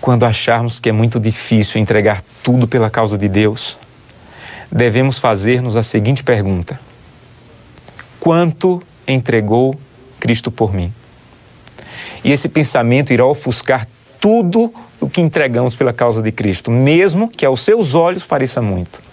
quando 0.00 0.24
acharmos 0.24 0.78
que 0.78 0.88
é 0.88 0.92
muito 0.92 1.18
difícil 1.18 1.80
entregar 1.80 2.22
tudo 2.42 2.68
pela 2.68 2.88
causa 2.88 3.18
de 3.18 3.28
Deus, 3.28 3.78
devemos 4.70 5.18
fazer-nos 5.18 5.74
a 5.74 5.82
seguinte 5.82 6.22
pergunta: 6.22 6.78
Quanto 8.20 8.82
entregou 9.06 9.74
Cristo 10.20 10.50
por 10.50 10.72
mim? 10.72 10.92
E 12.22 12.30
esse 12.30 12.48
pensamento 12.48 13.12
irá 13.12 13.24
ofuscar 13.24 13.88
tudo 14.20 14.72
o 15.00 15.08
que 15.08 15.22
entregamos 15.22 15.74
pela 15.74 15.92
causa 15.92 16.20
de 16.20 16.30
Cristo, 16.30 16.70
mesmo 16.70 17.28
que 17.28 17.46
aos 17.46 17.62
seus 17.62 17.94
olhos 17.94 18.24
pareça 18.24 18.60
muito. 18.60 19.09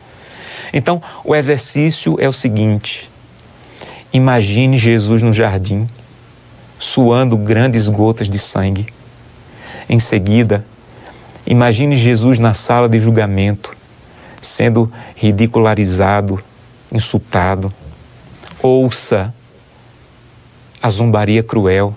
Então, 0.73 1.01
o 1.23 1.35
exercício 1.35 2.17
é 2.19 2.27
o 2.27 2.33
seguinte: 2.33 3.09
imagine 4.13 4.77
Jesus 4.77 5.21
no 5.21 5.33
jardim, 5.33 5.87
suando 6.79 7.37
grandes 7.37 7.87
gotas 7.87 8.29
de 8.29 8.39
sangue. 8.39 8.87
Em 9.89 9.99
seguida, 9.99 10.65
imagine 11.45 11.95
Jesus 11.95 12.39
na 12.39 12.53
sala 12.53 12.89
de 12.89 12.99
julgamento, 12.99 13.75
sendo 14.41 14.91
ridicularizado, 15.15 16.43
insultado. 16.91 17.71
Ouça 18.61 19.33
a 20.81 20.89
zombaria 20.89 21.43
cruel 21.43 21.95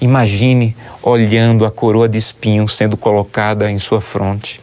Imagine 0.00 0.74
olhando 1.02 1.66
a 1.66 1.70
coroa 1.70 2.08
de 2.08 2.16
espinhos 2.16 2.74
sendo 2.74 2.96
colocada 2.96 3.70
em 3.70 3.78
sua 3.78 4.00
fronte. 4.00 4.58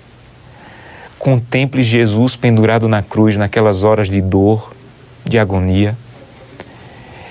Contemple 1.20 1.82
Jesus 1.82 2.36
pendurado 2.36 2.88
na 2.88 3.02
cruz 3.02 3.38
naquelas 3.38 3.84
horas 3.84 4.08
de 4.08 4.22
dor, 4.22 4.72
de 5.26 5.40
agonia. 5.40 5.98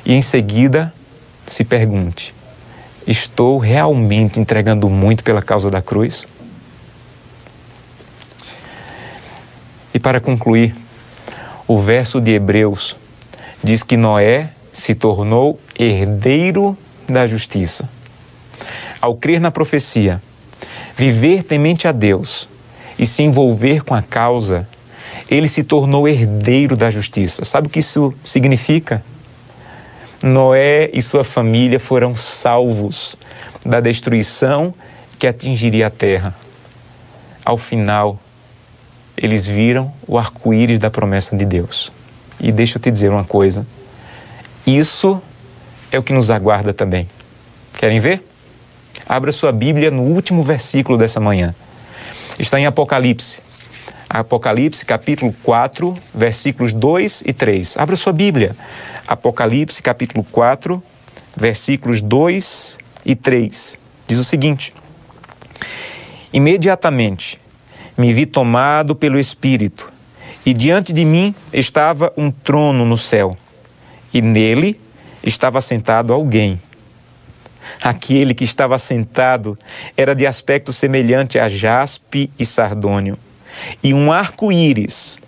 E 0.04 0.12
em 0.12 0.22
seguida 0.22 0.92
se 1.46 1.64
pergunte: 1.64 2.34
estou 3.06 3.58
realmente 3.58 4.40
entregando 4.40 4.88
muito 4.88 5.22
pela 5.22 5.42
causa 5.42 5.70
da 5.70 5.80
cruz? 5.80 6.26
E 9.94 9.98
para 9.98 10.20
concluir, 10.20 10.74
o 11.66 11.78
verso 11.78 12.20
de 12.20 12.32
Hebreus 12.32 12.96
diz 13.64 13.82
que 13.82 13.96
Noé 13.96 14.50
se 14.72 14.94
tornou 14.94 15.58
herdeiro 15.78 16.76
da 17.08 17.26
justiça 17.26 17.88
ao 19.00 19.14
crer 19.14 19.40
na 19.40 19.50
profecia, 19.50 20.20
viver 20.96 21.42
temente 21.42 21.86
a 21.86 21.92
Deus 21.92 22.48
e 22.98 23.06
se 23.06 23.22
envolver 23.22 23.82
com 23.82 23.94
a 23.94 24.02
causa, 24.02 24.66
ele 25.30 25.48
se 25.48 25.64
tornou 25.64 26.08
herdeiro 26.08 26.76
da 26.76 26.90
justiça. 26.90 27.44
Sabe 27.44 27.66
o 27.66 27.70
que 27.70 27.80
isso 27.80 28.14
significa? 28.24 29.02
Noé 30.22 30.90
e 30.92 31.02
sua 31.02 31.24
família 31.24 31.78
foram 31.78 32.14
salvos 32.14 33.16
da 33.64 33.80
destruição 33.80 34.72
que 35.18 35.26
atingiria 35.26 35.88
a 35.88 35.90
terra. 35.90 36.34
Ao 37.44 37.56
final, 37.56 38.18
eles 39.16 39.46
viram 39.46 39.92
o 40.06 40.18
arco-íris 40.18 40.78
da 40.78 40.90
promessa 40.90 41.36
de 41.36 41.44
Deus. 41.44 41.92
E 42.40 42.52
deixa 42.52 42.76
eu 42.76 42.82
te 42.82 42.90
dizer 42.90 43.10
uma 43.10 43.24
coisa: 43.24 43.66
isso 44.66 45.20
é 45.90 45.98
o 45.98 46.02
que 46.02 46.12
nos 46.12 46.30
aguarda 46.30 46.72
também. 46.72 47.08
Querem 47.74 48.00
ver? 48.00 48.26
Abra 49.08 49.30
sua 49.32 49.52
Bíblia 49.52 49.90
no 49.90 50.02
último 50.02 50.42
versículo 50.42 50.98
dessa 50.98 51.20
manhã. 51.20 51.54
Está 52.38 52.60
em 52.60 52.66
Apocalipse. 52.66 53.40
Apocalipse, 54.10 54.84
capítulo 54.84 55.34
4, 55.42 55.96
versículos 56.14 56.72
2 56.74 57.22
e 57.24 57.32
3. 57.32 57.78
Abra 57.78 57.96
sua 57.96 58.12
Bíblia. 58.12 58.54
Apocalipse, 59.06 59.82
capítulo 59.82 60.22
4, 60.30 60.82
versículos 61.34 62.02
2 62.02 62.78
e 63.06 63.16
3. 63.16 63.78
Diz 64.06 64.18
o 64.18 64.24
seguinte: 64.24 64.74
Imediatamente 66.30 67.40
me 67.96 68.12
vi 68.12 68.26
tomado 68.26 68.94
pelo 68.94 69.18
Espírito, 69.18 69.90
e 70.44 70.52
diante 70.52 70.92
de 70.92 71.06
mim 71.06 71.34
estava 71.54 72.12
um 72.18 72.30
trono 72.30 72.84
no 72.84 72.98
céu, 72.98 73.34
e 74.12 74.20
nele 74.20 74.78
estava 75.24 75.62
sentado 75.62 76.12
alguém 76.12 76.60
Aquele 77.82 78.34
que 78.34 78.44
estava 78.44 78.78
sentado 78.78 79.58
era 79.96 80.14
de 80.14 80.26
aspecto 80.26 80.72
semelhante 80.72 81.38
a 81.38 81.48
jaspe 81.48 82.30
e 82.38 82.44
sardônio, 82.44 83.18
e 83.82 83.92
um 83.92 84.10
arco-íris, 84.12 85.18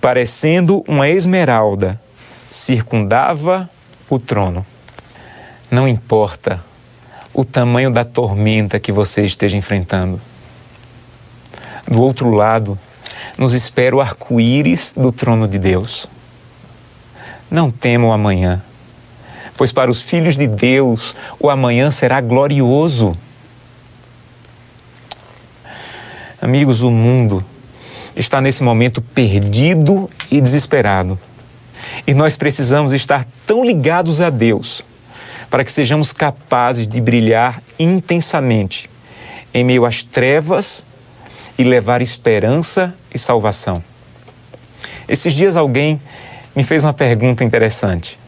parecendo 0.00 0.84
uma 0.86 1.08
esmeralda, 1.08 2.00
circundava 2.50 3.68
o 4.08 4.18
trono. 4.18 4.64
Não 5.70 5.88
importa 5.88 6.62
o 7.32 7.44
tamanho 7.44 7.90
da 7.90 8.04
tormenta 8.04 8.78
que 8.78 8.92
você 8.92 9.24
esteja 9.24 9.56
enfrentando. 9.56 10.20
Do 11.86 12.00
outro 12.02 12.30
lado, 12.30 12.78
nos 13.36 13.52
espera 13.52 13.96
o 13.96 14.00
arco-íris 14.00 14.94
do 14.96 15.10
trono 15.10 15.48
de 15.48 15.58
Deus. 15.58 16.08
Não 17.50 17.70
tema 17.70 18.06
o 18.06 18.12
amanhã 18.12 18.62
pois 19.56 19.72
para 19.72 19.90
os 19.90 20.00
filhos 20.00 20.36
de 20.36 20.46
Deus 20.46 21.14
o 21.38 21.48
amanhã 21.48 21.90
será 21.90 22.20
glorioso. 22.20 23.16
Amigos, 26.40 26.82
o 26.82 26.90
mundo 26.90 27.44
está 28.16 28.40
nesse 28.40 28.62
momento 28.62 29.00
perdido 29.00 30.10
e 30.30 30.40
desesperado. 30.40 31.18
E 32.06 32.14
nós 32.14 32.36
precisamos 32.36 32.92
estar 32.92 33.26
tão 33.46 33.64
ligados 33.64 34.20
a 34.20 34.30
Deus 34.30 34.84
para 35.50 35.64
que 35.64 35.72
sejamos 35.72 36.12
capazes 36.12 36.86
de 36.86 37.00
brilhar 37.00 37.62
intensamente 37.78 38.90
em 39.52 39.62
meio 39.62 39.84
às 39.84 40.02
trevas 40.02 40.84
e 41.56 41.62
levar 41.62 42.02
esperança 42.02 42.94
e 43.14 43.18
salvação. 43.18 43.82
Esses 45.08 45.32
dias 45.32 45.56
alguém 45.56 46.00
me 46.56 46.64
fez 46.64 46.82
uma 46.82 46.92
pergunta 46.92 47.44
interessante. 47.44 48.18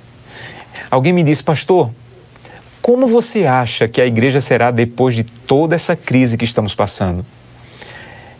Alguém 0.90 1.12
me 1.12 1.22
disse, 1.22 1.42
pastor, 1.42 1.90
como 2.80 3.06
você 3.06 3.44
acha 3.44 3.88
que 3.88 4.00
a 4.00 4.06
igreja 4.06 4.40
será 4.40 4.70
depois 4.70 5.14
de 5.14 5.24
toda 5.24 5.74
essa 5.74 5.96
crise 5.96 6.36
que 6.36 6.44
estamos 6.44 6.74
passando? 6.74 7.26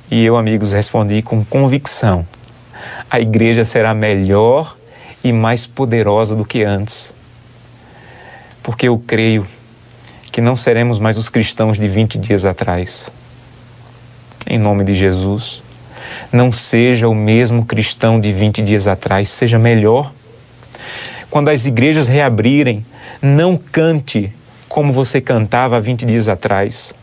E 0.08 0.24
eu, 0.24 0.36
amigos, 0.36 0.72
respondi 0.72 1.20
com 1.20 1.44
convicção: 1.44 2.24
a 3.10 3.18
igreja 3.18 3.64
será 3.64 3.92
melhor 3.92 4.76
e 5.24 5.32
mais 5.32 5.66
poderosa 5.66 6.36
do 6.36 6.44
que 6.44 6.62
antes. 6.62 7.12
Porque 8.62 8.86
eu 8.86 8.98
creio 9.04 9.46
que 10.30 10.40
não 10.40 10.56
seremos 10.56 11.00
mais 11.00 11.18
os 11.18 11.28
cristãos 11.28 11.78
de 11.78 11.88
20 11.88 12.18
dias 12.18 12.44
atrás. 12.44 13.10
Em 14.48 14.58
nome 14.58 14.84
de 14.84 14.94
Jesus, 14.94 15.62
não 16.30 16.52
seja 16.52 17.08
o 17.08 17.14
mesmo 17.14 17.64
cristão 17.64 18.20
de 18.20 18.32
20 18.32 18.62
dias 18.62 18.86
atrás, 18.86 19.28
seja 19.28 19.58
melhor. 19.58 20.12
Quando 21.30 21.48
as 21.48 21.66
igrejas 21.66 22.08
reabrirem, 22.08 22.84
não 23.20 23.56
cante 23.56 24.32
como 24.68 24.92
você 24.92 25.20
cantava 25.20 25.76
há 25.76 25.80
20 25.80 26.06
dias 26.06 26.28
atrás. 26.28 26.94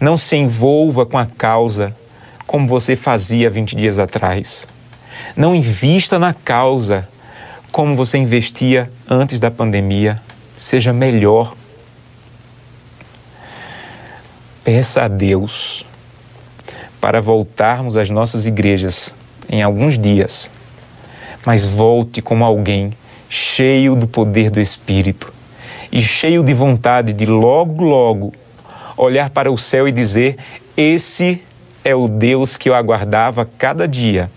Não 0.00 0.16
se 0.16 0.36
envolva 0.36 1.06
com 1.06 1.18
a 1.18 1.26
causa 1.26 1.94
como 2.46 2.66
você 2.66 2.96
fazia 2.96 3.50
20 3.50 3.76
dias 3.76 3.98
atrás. 3.98 4.66
Não 5.36 5.54
invista 5.54 6.18
na 6.18 6.32
causa 6.32 7.08
como 7.70 7.94
você 7.94 8.18
investia 8.18 8.90
antes 9.08 9.38
da 9.38 9.50
pandemia. 9.50 10.20
Seja 10.56 10.92
melhor. 10.92 11.54
Peça 14.64 15.02
a 15.02 15.08
Deus 15.08 15.86
para 17.00 17.20
voltarmos 17.20 17.96
às 17.96 18.10
nossas 18.10 18.44
igrejas 18.44 19.14
em 19.48 19.62
alguns 19.62 19.98
dias, 19.98 20.50
mas 21.46 21.64
volte 21.64 22.20
como 22.20 22.44
alguém 22.44 22.92
cheio 23.28 23.94
do 23.94 24.06
poder 24.06 24.50
do 24.50 24.60
Espírito 24.60 25.32
e 25.90 26.00
cheio 26.00 26.42
de 26.42 26.54
vontade 26.54 27.12
de 27.12 27.26
logo, 27.26 27.84
logo 27.84 28.32
olhar 28.96 29.30
para 29.30 29.50
o 29.50 29.56
céu 29.56 29.86
e 29.86 29.92
dizer: 29.92 30.36
Esse 30.76 31.42
é 31.84 31.94
o 31.94 32.08
Deus 32.08 32.56
que 32.56 32.68
eu 32.68 32.74
aguardava 32.74 33.48
cada 33.58 33.86
dia. 33.86 34.30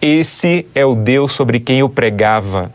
Esse 0.00 0.66
é 0.74 0.84
o 0.84 0.94
Deus 0.94 1.32
sobre 1.32 1.60
quem 1.60 1.80
eu 1.80 1.88
pregava, 1.88 2.72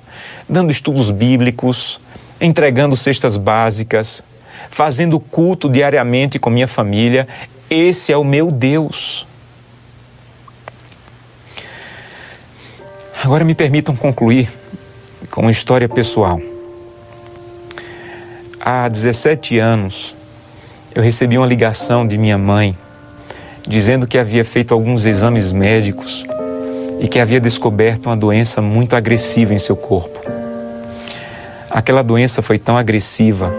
dando 0.48 0.72
estudos 0.72 1.10
bíblicos, 1.10 2.00
entregando 2.40 2.96
cestas 2.96 3.36
básicas, 3.36 4.24
fazendo 4.70 5.20
culto 5.20 5.68
diariamente 5.68 6.38
com 6.38 6.50
minha 6.50 6.68
família. 6.68 7.28
Esse 7.68 8.12
é 8.12 8.18
o 8.18 8.24
meu 8.24 8.52
Deus. 8.52 9.26
Agora 13.24 13.44
me 13.44 13.56
permitam 13.56 13.96
concluir 13.96 14.50
com 15.32 15.42
uma 15.42 15.52
história 15.52 15.90
pessoal. 15.90 16.40
Há 18.60 18.88
17 18.88 19.58
anos, 19.58 20.16
eu 20.94 21.02
recebi 21.02 21.38
uma 21.38 21.48
ligação 21.48 22.06
de 22.06 22.18
minha 22.18 22.38
mãe 22.38 22.78
dizendo 23.68 24.06
que 24.06 24.18
havia 24.18 24.46
feito 24.46 24.74
alguns 24.74 25.06
exames 25.06 25.52
médicos 25.52 26.24
e 27.00 27.08
que 27.08 27.20
havia 27.20 27.40
descoberto 27.40 28.08
uma 28.08 28.18
doença 28.18 28.62
muito 28.62 28.96
agressiva 28.96 29.54
em 29.54 29.58
seu 29.58 29.76
corpo. 29.76 30.20
Aquela 31.70 32.04
doença 32.04 32.42
foi 32.42 32.60
tão 32.60 32.78
agressiva 32.78 33.52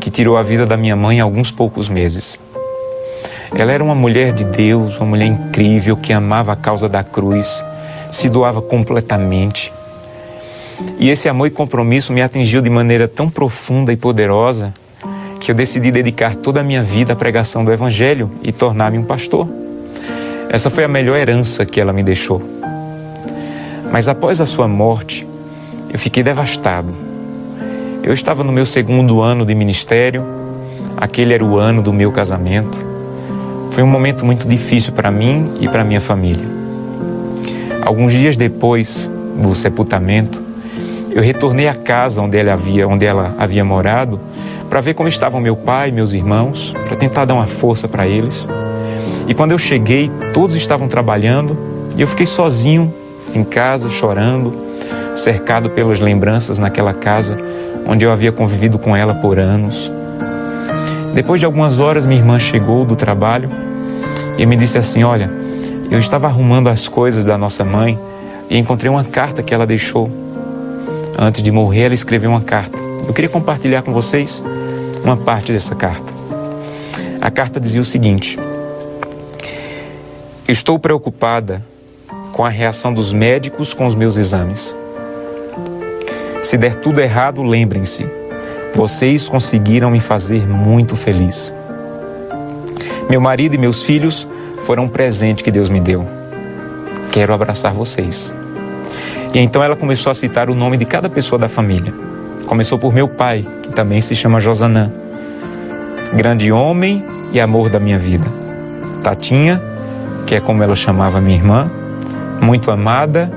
que 0.00 0.10
tirou 0.10 0.36
a 0.36 0.42
vida 0.42 0.66
da 0.66 0.76
minha 0.76 0.96
mãe 0.96 1.20
há 1.20 1.24
alguns 1.24 1.50
poucos 1.50 1.88
meses. 1.88 2.40
Ela 3.54 3.72
era 3.72 3.84
uma 3.84 3.94
mulher 3.94 4.32
de 4.32 4.44
Deus, 4.44 4.98
uma 4.98 5.06
mulher 5.06 5.26
incrível 5.26 5.96
que 5.96 6.12
amava 6.12 6.52
a 6.52 6.56
causa 6.56 6.88
da 6.88 7.04
cruz, 7.04 7.64
se 8.12 8.28
doava 8.28 8.60
completamente. 8.60 9.72
E 10.98 11.10
esse 11.10 11.28
amor 11.28 11.46
e 11.46 11.50
compromisso 11.50 12.12
me 12.12 12.22
atingiu 12.22 12.60
de 12.60 12.68
maneira 12.68 13.08
tão 13.08 13.28
profunda 13.28 13.92
e 13.92 13.96
poderosa 13.96 14.72
que 15.40 15.50
eu 15.50 15.54
decidi 15.54 15.90
dedicar 15.90 16.36
toda 16.36 16.60
a 16.60 16.62
minha 16.62 16.84
vida 16.84 17.14
à 17.14 17.16
pregação 17.16 17.64
do 17.64 17.72
Evangelho 17.72 18.30
e 18.42 18.52
tornar-me 18.52 18.98
um 18.98 19.02
pastor. 19.02 19.48
Essa 20.48 20.68
foi 20.68 20.84
a 20.84 20.88
melhor 20.88 21.16
herança 21.16 21.64
que 21.64 21.80
ela 21.80 21.92
me 21.92 22.02
deixou. 22.02 22.40
Mas 23.90 24.06
após 24.08 24.40
a 24.40 24.46
sua 24.46 24.68
morte, 24.68 25.26
eu 25.90 25.98
fiquei 25.98 26.22
devastado. 26.22 26.94
Eu 28.02 28.12
estava 28.12 28.44
no 28.44 28.52
meu 28.52 28.66
segundo 28.66 29.22
ano 29.22 29.46
de 29.46 29.54
ministério, 29.54 30.24
aquele 30.96 31.32
era 31.32 31.44
o 31.44 31.56
ano 31.56 31.82
do 31.82 31.92
meu 31.92 32.12
casamento. 32.12 32.78
Foi 33.70 33.82
um 33.82 33.86
momento 33.86 34.24
muito 34.24 34.46
difícil 34.46 34.92
para 34.92 35.10
mim 35.10 35.54
e 35.60 35.68
para 35.68 35.82
minha 35.82 36.00
família. 36.00 36.61
Alguns 37.84 38.12
dias 38.12 38.36
depois 38.36 39.10
do 39.36 39.54
sepultamento, 39.54 40.40
eu 41.10 41.22
retornei 41.22 41.68
à 41.68 41.74
casa 41.74 42.22
onde 42.22 42.38
ela 42.38 42.52
havia, 42.52 42.88
onde 42.88 43.04
ela 43.04 43.34
havia 43.38 43.64
morado 43.64 44.18
para 44.70 44.80
ver 44.80 44.94
como 44.94 45.08
estavam 45.08 45.40
meu 45.40 45.54
pai 45.54 45.90
e 45.90 45.92
meus 45.92 46.14
irmãos, 46.14 46.74
para 46.86 46.96
tentar 46.96 47.26
dar 47.26 47.34
uma 47.34 47.46
força 47.46 47.86
para 47.86 48.06
eles. 48.06 48.48
E 49.28 49.34
quando 49.34 49.52
eu 49.52 49.58
cheguei, 49.58 50.10
todos 50.32 50.56
estavam 50.56 50.88
trabalhando 50.88 51.58
e 51.94 52.00
eu 52.00 52.08
fiquei 52.08 52.24
sozinho 52.24 52.92
em 53.34 53.44
casa, 53.44 53.90
chorando, 53.90 54.54
cercado 55.14 55.68
pelas 55.70 56.00
lembranças 56.00 56.58
naquela 56.58 56.94
casa 56.94 57.36
onde 57.86 58.04
eu 58.04 58.10
havia 58.10 58.32
convivido 58.32 58.78
com 58.78 58.96
ela 58.96 59.14
por 59.14 59.38
anos. 59.38 59.92
Depois 61.14 61.40
de 61.40 61.44
algumas 61.44 61.78
horas, 61.78 62.06
minha 62.06 62.20
irmã 62.20 62.38
chegou 62.38 62.84
do 62.84 62.96
trabalho 62.96 63.50
e 64.38 64.46
me 64.46 64.56
disse 64.56 64.78
assim: 64.78 65.02
Olha, 65.02 65.30
eu 65.90 65.98
estava 65.98 66.26
arrumando 66.26 66.68
as 66.68 66.88
coisas 66.88 67.24
da 67.24 67.36
nossa 67.36 67.64
mãe 67.64 67.98
e 68.48 68.58
encontrei 68.58 68.90
uma 68.90 69.04
carta 69.04 69.42
que 69.42 69.52
ela 69.54 69.66
deixou. 69.66 70.10
Antes 71.18 71.42
de 71.42 71.50
morrer, 71.50 71.82
ela 71.82 71.94
escreveu 71.94 72.30
uma 72.30 72.40
carta. 72.40 72.78
Eu 73.06 73.12
queria 73.12 73.28
compartilhar 73.28 73.82
com 73.82 73.92
vocês 73.92 74.42
uma 75.04 75.16
parte 75.16 75.52
dessa 75.52 75.74
carta. 75.74 76.12
A 77.20 77.30
carta 77.30 77.60
dizia 77.60 77.80
o 77.80 77.84
seguinte: 77.84 78.38
Estou 80.48 80.78
preocupada 80.78 81.64
com 82.32 82.44
a 82.44 82.48
reação 82.48 82.92
dos 82.92 83.12
médicos 83.12 83.74
com 83.74 83.86
os 83.86 83.94
meus 83.94 84.16
exames. 84.16 84.76
Se 86.42 86.56
der 86.56 86.74
tudo 86.76 87.00
errado, 87.00 87.42
lembrem-se, 87.42 88.06
vocês 88.74 89.28
conseguiram 89.28 89.90
me 89.90 90.00
fazer 90.00 90.46
muito 90.48 90.96
feliz. 90.96 91.54
Meu 93.08 93.20
marido 93.20 93.54
e 93.54 93.58
meus 93.58 93.82
filhos 93.82 94.26
foram 94.62 94.84
um 94.84 94.88
presente 94.88 95.42
que 95.42 95.50
Deus 95.50 95.68
me 95.68 95.80
deu. 95.80 96.06
Quero 97.10 97.32
abraçar 97.32 97.72
vocês. 97.72 98.32
E 99.34 99.38
então 99.38 99.62
ela 99.62 99.76
começou 99.76 100.10
a 100.10 100.14
citar 100.14 100.48
o 100.48 100.54
nome 100.54 100.76
de 100.76 100.84
cada 100.84 101.08
pessoa 101.08 101.38
da 101.38 101.48
família. 101.48 101.92
Começou 102.46 102.78
por 102.78 102.92
meu 102.92 103.08
pai, 103.08 103.46
que 103.62 103.70
também 103.70 104.00
se 104.00 104.14
chama 104.14 104.40
Josanã, 104.40 104.90
grande 106.12 106.52
homem 106.52 107.04
e 107.32 107.40
amor 107.40 107.70
da 107.70 107.80
minha 107.80 107.98
vida. 107.98 108.26
Tatinha, 109.02 109.60
que 110.26 110.34
é 110.34 110.40
como 110.40 110.62
ela 110.62 110.76
chamava 110.76 111.20
minha 111.20 111.36
irmã, 111.36 111.66
muito 112.40 112.70
amada 112.70 113.30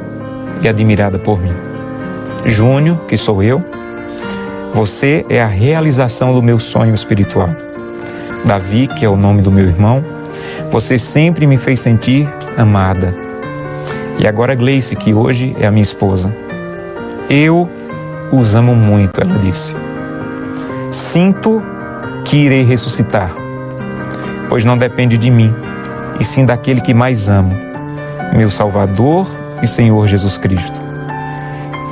e 0.61 0.67
admirada 0.67 1.17
por 1.17 1.41
mim. 1.41 1.53
Júnior, 2.45 2.97
que 3.07 3.17
sou 3.17 3.41
eu, 3.41 3.63
você 4.73 5.26
é 5.30 5.41
a 5.41 5.47
realização 5.47 6.34
do 6.34 6.43
meu 6.43 6.59
sonho 6.59 6.93
espiritual. 6.93 7.49
Davi, 8.43 8.88
que 8.88 9.05
é 9.05 9.09
o 9.09 9.15
nome 9.15 9.41
do 9.41 9.51
meu 9.51 9.65
irmão, 9.65 10.14
você 10.76 10.97
sempre 10.97 11.47
me 11.47 11.57
fez 11.57 11.80
sentir 11.80 12.28
amada. 12.57 13.15
E 14.19 14.28
agora 14.28 14.53
Gleice, 14.53 14.93
que 14.93 15.13
hoje 15.13 15.55
é 15.57 15.65
a 15.65 15.71
minha 15.71 15.82
esposa. 15.82 16.36
Eu 17.30 17.69
os 18.30 18.57
amo 18.57 18.76
muito, 18.76 19.21
ela 19.21 19.39
disse. 19.39 19.73
Sinto 20.91 21.63
que 22.26 22.36
irei 22.36 22.65
ressuscitar, 22.65 23.34
pois 24.49 24.65
não 24.65 24.78
depende 24.78 25.17
de 25.17 25.32
mim, 25.32 25.55
e 26.19 26.26
sim 26.26 26.45
daquele 26.45 26.82
que 26.82 26.93
mais 26.93 27.30
amo, 27.30 27.55
meu 28.36 28.49
Salvador 28.49 29.30
e 29.63 29.67
Senhor 29.67 30.05
Jesus 30.07 30.38
Cristo. 30.38 30.78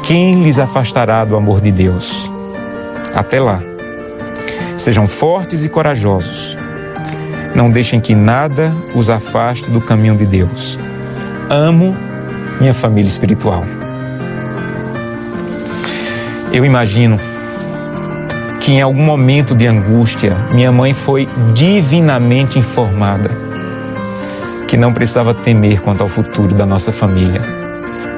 Quem 0.04 0.44
lhes 0.44 0.60
afastará 0.60 1.24
do 1.24 1.38
amor 1.38 1.62
de 1.62 1.72
Deus? 1.72 2.30
Até 3.16 3.40
lá. 3.40 3.64
Sejam 4.76 5.08
fortes 5.08 5.64
e 5.64 5.70
corajosos. 5.70 6.58
Não 7.56 7.70
deixem 7.70 8.00
que 8.00 8.16
nada 8.16 8.76
os 8.96 9.10
afaste 9.10 9.70
do 9.70 9.80
caminho 9.80 10.16
de 10.16 10.26
Deus. 10.26 10.80
Amo 11.50 11.96
minha 12.60 12.74
família 12.74 13.08
espiritual. 13.08 13.64
Eu 16.52 16.66
imagino 16.66 17.20
que 18.60 18.72
em 18.72 18.82
algum 18.82 19.04
momento 19.04 19.54
de 19.54 19.68
angústia, 19.68 20.36
minha 20.52 20.72
mãe 20.72 20.94
foi 20.94 21.28
divinamente 21.54 22.58
informada 22.58 23.30
que 24.68 24.78
não 24.78 24.94
precisava 24.94 25.34
temer 25.34 25.82
quanto 25.82 26.02
ao 26.02 26.08
futuro 26.08 26.56
da 26.56 26.66
nossa 26.66 26.92
família, 26.92 27.42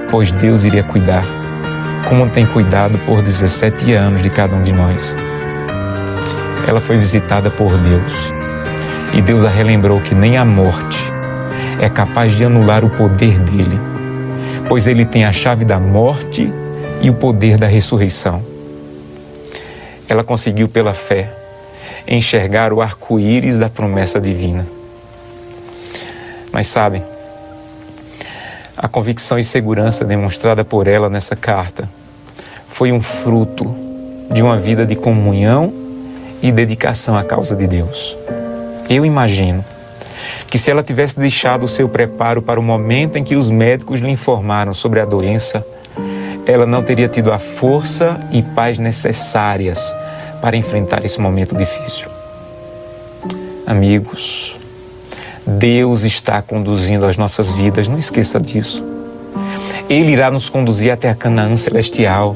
pois 0.09 0.31
Deus 0.31 0.63
iria 0.63 0.83
cuidar, 0.83 1.25
como 2.07 2.29
tem 2.29 2.45
cuidado 2.45 2.97
por 2.99 3.21
17 3.21 3.91
anos 3.91 4.21
de 4.21 4.29
cada 4.29 4.55
um 4.55 4.61
de 4.61 4.71
nós. 4.71 5.13
Ela 6.65 6.79
foi 6.79 6.97
visitada 6.97 7.49
por 7.49 7.77
Deus 7.77 8.34
e 9.15 9.21
Deus 9.21 9.45
a 9.45 9.49
relembrou 9.49 10.01
que 10.01 10.13
nem 10.13 10.35
a 10.35 10.43
morte 10.43 10.99
é 11.79 11.87
capaz 11.87 12.33
de 12.33 12.43
anular 12.43 12.83
o 12.83 12.89
poder 12.89 13.39
dele, 13.39 13.79
pois 14.67 14.87
ele 14.87 15.05
tem 15.05 15.23
a 15.23 15.31
chave 15.31 15.63
da 15.63 15.79
morte 15.79 16.51
e 17.01 17.09
o 17.09 17.13
poder 17.13 17.57
da 17.57 17.65
ressurreição. 17.65 18.43
Ela 20.09 20.23
conseguiu, 20.23 20.67
pela 20.67 20.93
fé, 20.93 21.31
enxergar 22.05 22.73
o 22.73 22.81
arco-íris 22.81 23.57
da 23.57 23.69
promessa 23.69 24.19
divina. 24.19 24.67
Mas 26.51 26.67
sabem, 26.67 27.03
a 28.77 28.87
convicção 28.89 29.39
e 29.39 29.43
segurança 29.45 30.03
demonstrada 30.03 30.65
por 30.65 30.87
ela 30.87 31.09
nessa 31.09 31.35
carta 31.35 31.89
foi 32.67 32.91
um 32.91 33.01
fruto 33.01 33.73
de 34.29 34.41
uma 34.41 34.57
vida 34.57 34.85
de 34.85 34.95
comunhão 34.95 35.73
e 36.41 36.51
dedicação 36.51 37.17
à 37.17 37.23
causa 37.23 37.55
de 37.55 37.65
Deus. 37.65 38.17
Eu 38.89 39.05
imagino 39.05 39.63
que 40.49 40.57
se 40.57 40.69
ela 40.69 40.83
tivesse 40.83 41.19
deixado 41.19 41.63
o 41.63 41.67
seu 41.67 41.89
preparo 41.89 42.41
para 42.41 42.59
o 42.59 42.63
momento 42.63 43.17
em 43.17 43.23
que 43.23 43.35
os 43.35 43.49
médicos 43.49 43.99
lhe 43.99 44.09
informaram 44.09 44.73
sobre 44.73 44.99
a 44.99 45.05
doença, 45.05 45.65
ela 46.45 46.65
não 46.65 46.83
teria 46.83 47.07
tido 47.07 47.31
a 47.31 47.39
força 47.39 48.19
e 48.31 48.43
paz 48.43 48.77
necessárias 48.77 49.95
para 50.41 50.55
enfrentar 50.55 51.03
esse 51.03 51.19
momento 51.19 51.57
difícil. 51.57 52.07
Amigos, 53.65 54.55
Deus 55.45 56.03
está 56.03 56.41
conduzindo 56.41 57.05
as 57.05 57.17
nossas 57.17 57.51
vidas, 57.51 57.87
não 57.87 57.97
esqueça 57.97 58.39
disso. 58.39 58.85
Ele 59.89 60.11
irá 60.11 60.29
nos 60.29 60.49
conduzir 60.49 60.91
até 60.91 61.09
a 61.09 61.15
Canaã 61.15 61.55
celestial. 61.55 62.35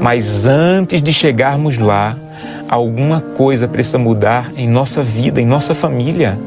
Mas 0.00 0.46
antes 0.46 1.02
de 1.02 1.12
chegarmos 1.12 1.78
lá, 1.78 2.16
alguma 2.68 3.20
coisa 3.20 3.66
precisa 3.66 3.98
mudar 3.98 4.52
em 4.56 4.68
nossa 4.68 5.02
vida, 5.02 5.40
em 5.40 5.46
nossa 5.46 5.74
família. 5.74 6.38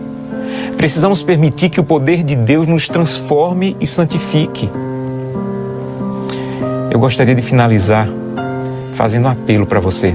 Precisamos 0.77 1.23
permitir 1.23 1.69
que 1.69 1.79
o 1.79 1.83
poder 1.83 2.23
de 2.23 2.35
Deus 2.35 2.67
nos 2.67 2.87
transforme 2.87 3.75
e 3.79 3.87
santifique. 3.87 4.69
Eu 6.91 6.99
gostaria 6.99 7.33
de 7.33 7.41
finalizar 7.41 8.07
fazendo 8.93 9.25
um 9.25 9.31
apelo 9.31 9.65
para 9.65 9.79
você. 9.79 10.13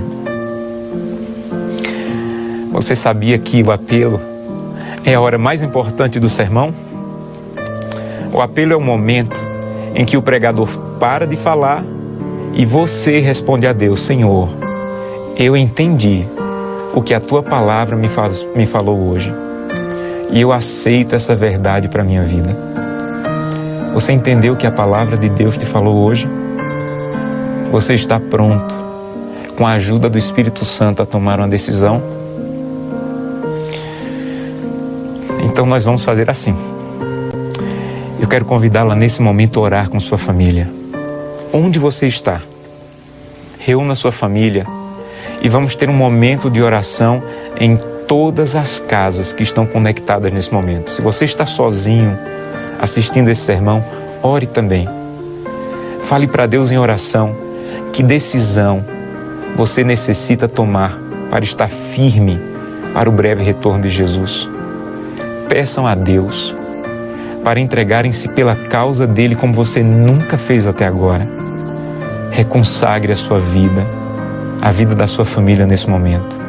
Você 2.71 2.95
sabia 2.95 3.39
que 3.39 3.63
o 3.63 3.73
apelo 3.73 4.21
é 5.05 5.15
a 5.15 5.21
hora 5.21 5.39
mais 5.39 5.63
importante 5.63 6.21
do 6.21 6.29
sermão? 6.29 6.75
O 8.33 8.41
apelo 8.41 8.73
é 8.73 8.77
o 8.77 8.81
momento 8.81 9.41
em 9.95 10.05
que 10.05 10.17
o 10.17 10.23
pregador 10.23 10.69
para 11.01 11.27
de 11.27 11.37
falar 11.37 11.83
e 12.55 12.67
você 12.67 13.19
responde 13.19 13.67
a 13.67 13.73
Deus: 13.73 14.01
Senhor, 14.01 14.66
eu 15.37 15.55
entendi 15.55 16.27
o 16.95 17.03
que 17.03 17.13
a 17.13 17.21
tua 17.21 17.43
palavra 17.43 17.95
me, 17.95 18.09
faz, 18.09 18.47
me 18.57 18.65
falou 18.65 19.11
hoje 19.11 19.33
e 20.31 20.41
eu 20.41 20.51
aceito 20.51 21.15
essa 21.15 21.35
verdade 21.35 21.89
para 21.89 22.03
a 22.03 22.05
minha 22.05 22.23
vida. 22.23 22.57
Você 23.93 24.13
entendeu 24.13 24.55
o 24.55 24.57
que 24.57 24.67
a 24.67 24.71
palavra 24.71 25.17
de 25.17 25.29
Deus 25.29 25.59
te 25.59 25.67
falou 25.67 25.95
hoje? 26.05 26.29
Você 27.71 27.95
está 27.95 28.19
pronto, 28.19 28.75
com 29.57 29.67
a 29.67 29.73
ajuda 29.73 30.09
do 30.09 30.17
Espírito 30.17 30.65
Santo, 30.65 31.03
a 31.03 31.07
tomar 31.07 31.39
uma 31.39 31.49
decisão? 31.49 32.03
Então 35.45 35.67
nós 35.67 35.85
vamos 35.85 36.03
fazer 36.03 36.31
assim. 36.31 36.57
Eu 38.19 38.27
quero 38.27 38.47
convidá-la 38.47 38.95
nesse 38.95 39.21
momento 39.21 39.61
a 39.61 39.63
orar 39.63 39.91
com 39.91 40.01
sua 40.01 40.19
família. 40.19 40.69
Onde 41.53 41.79
você 41.79 42.07
está? 42.07 42.41
Reúna 43.59 43.95
sua 43.95 44.13
família 44.13 44.67
e 45.43 45.49
vamos 45.49 45.75
ter 45.75 45.89
um 45.89 45.95
momento 45.95 46.51
de 46.51 46.63
oração 46.63 47.23
em 47.59 47.77
todas 48.07 48.55
as 48.55 48.79
casas 48.79 49.33
que 49.33 49.43
estão 49.43 49.67
conectadas 49.67 50.31
nesse 50.33 50.53
momento. 50.53 50.91
Se 50.91 51.03
você 51.03 51.25
está 51.25 51.45
sozinho 51.45 52.17
assistindo 52.81 53.29
esse 53.29 53.43
sermão, 53.43 53.85
ore 54.23 54.47
também. 54.47 54.89
Fale 56.03 56.27
para 56.27 56.47
Deus 56.47 56.71
em 56.71 56.79
oração 56.79 57.35
que 57.93 58.03
decisão 58.03 58.85
você 59.57 59.83
necessita 59.83 60.47
tomar 60.47 60.99
para 61.31 61.45
estar 61.45 61.69
firme 61.69 62.39
para 62.93 63.09
o 63.09 63.13
breve 63.13 63.43
retorno 63.43 63.83
de 63.83 63.89
Jesus? 63.89 64.49
Peçam 65.49 65.87
a 65.87 65.95
Deus 65.95 66.55
para 67.43 67.61
entregarem-se 67.61 68.29
pela 68.29 68.57
causa 68.57 69.07
dele 69.07 69.35
como 69.35 69.55
você 69.55 69.83
nunca 69.83 70.37
fez 70.37 70.67
até 70.67 70.85
agora. 70.85 71.27
Reconsagre 72.31 73.13
a 73.13 73.17
sua 73.17 73.39
vida, 73.39 73.87
a 74.67 74.73
vida 74.73 74.97
da 74.97 75.07
sua 75.07 75.25
família 75.25 75.65
nesse 75.65 75.89
momento. 75.89 76.46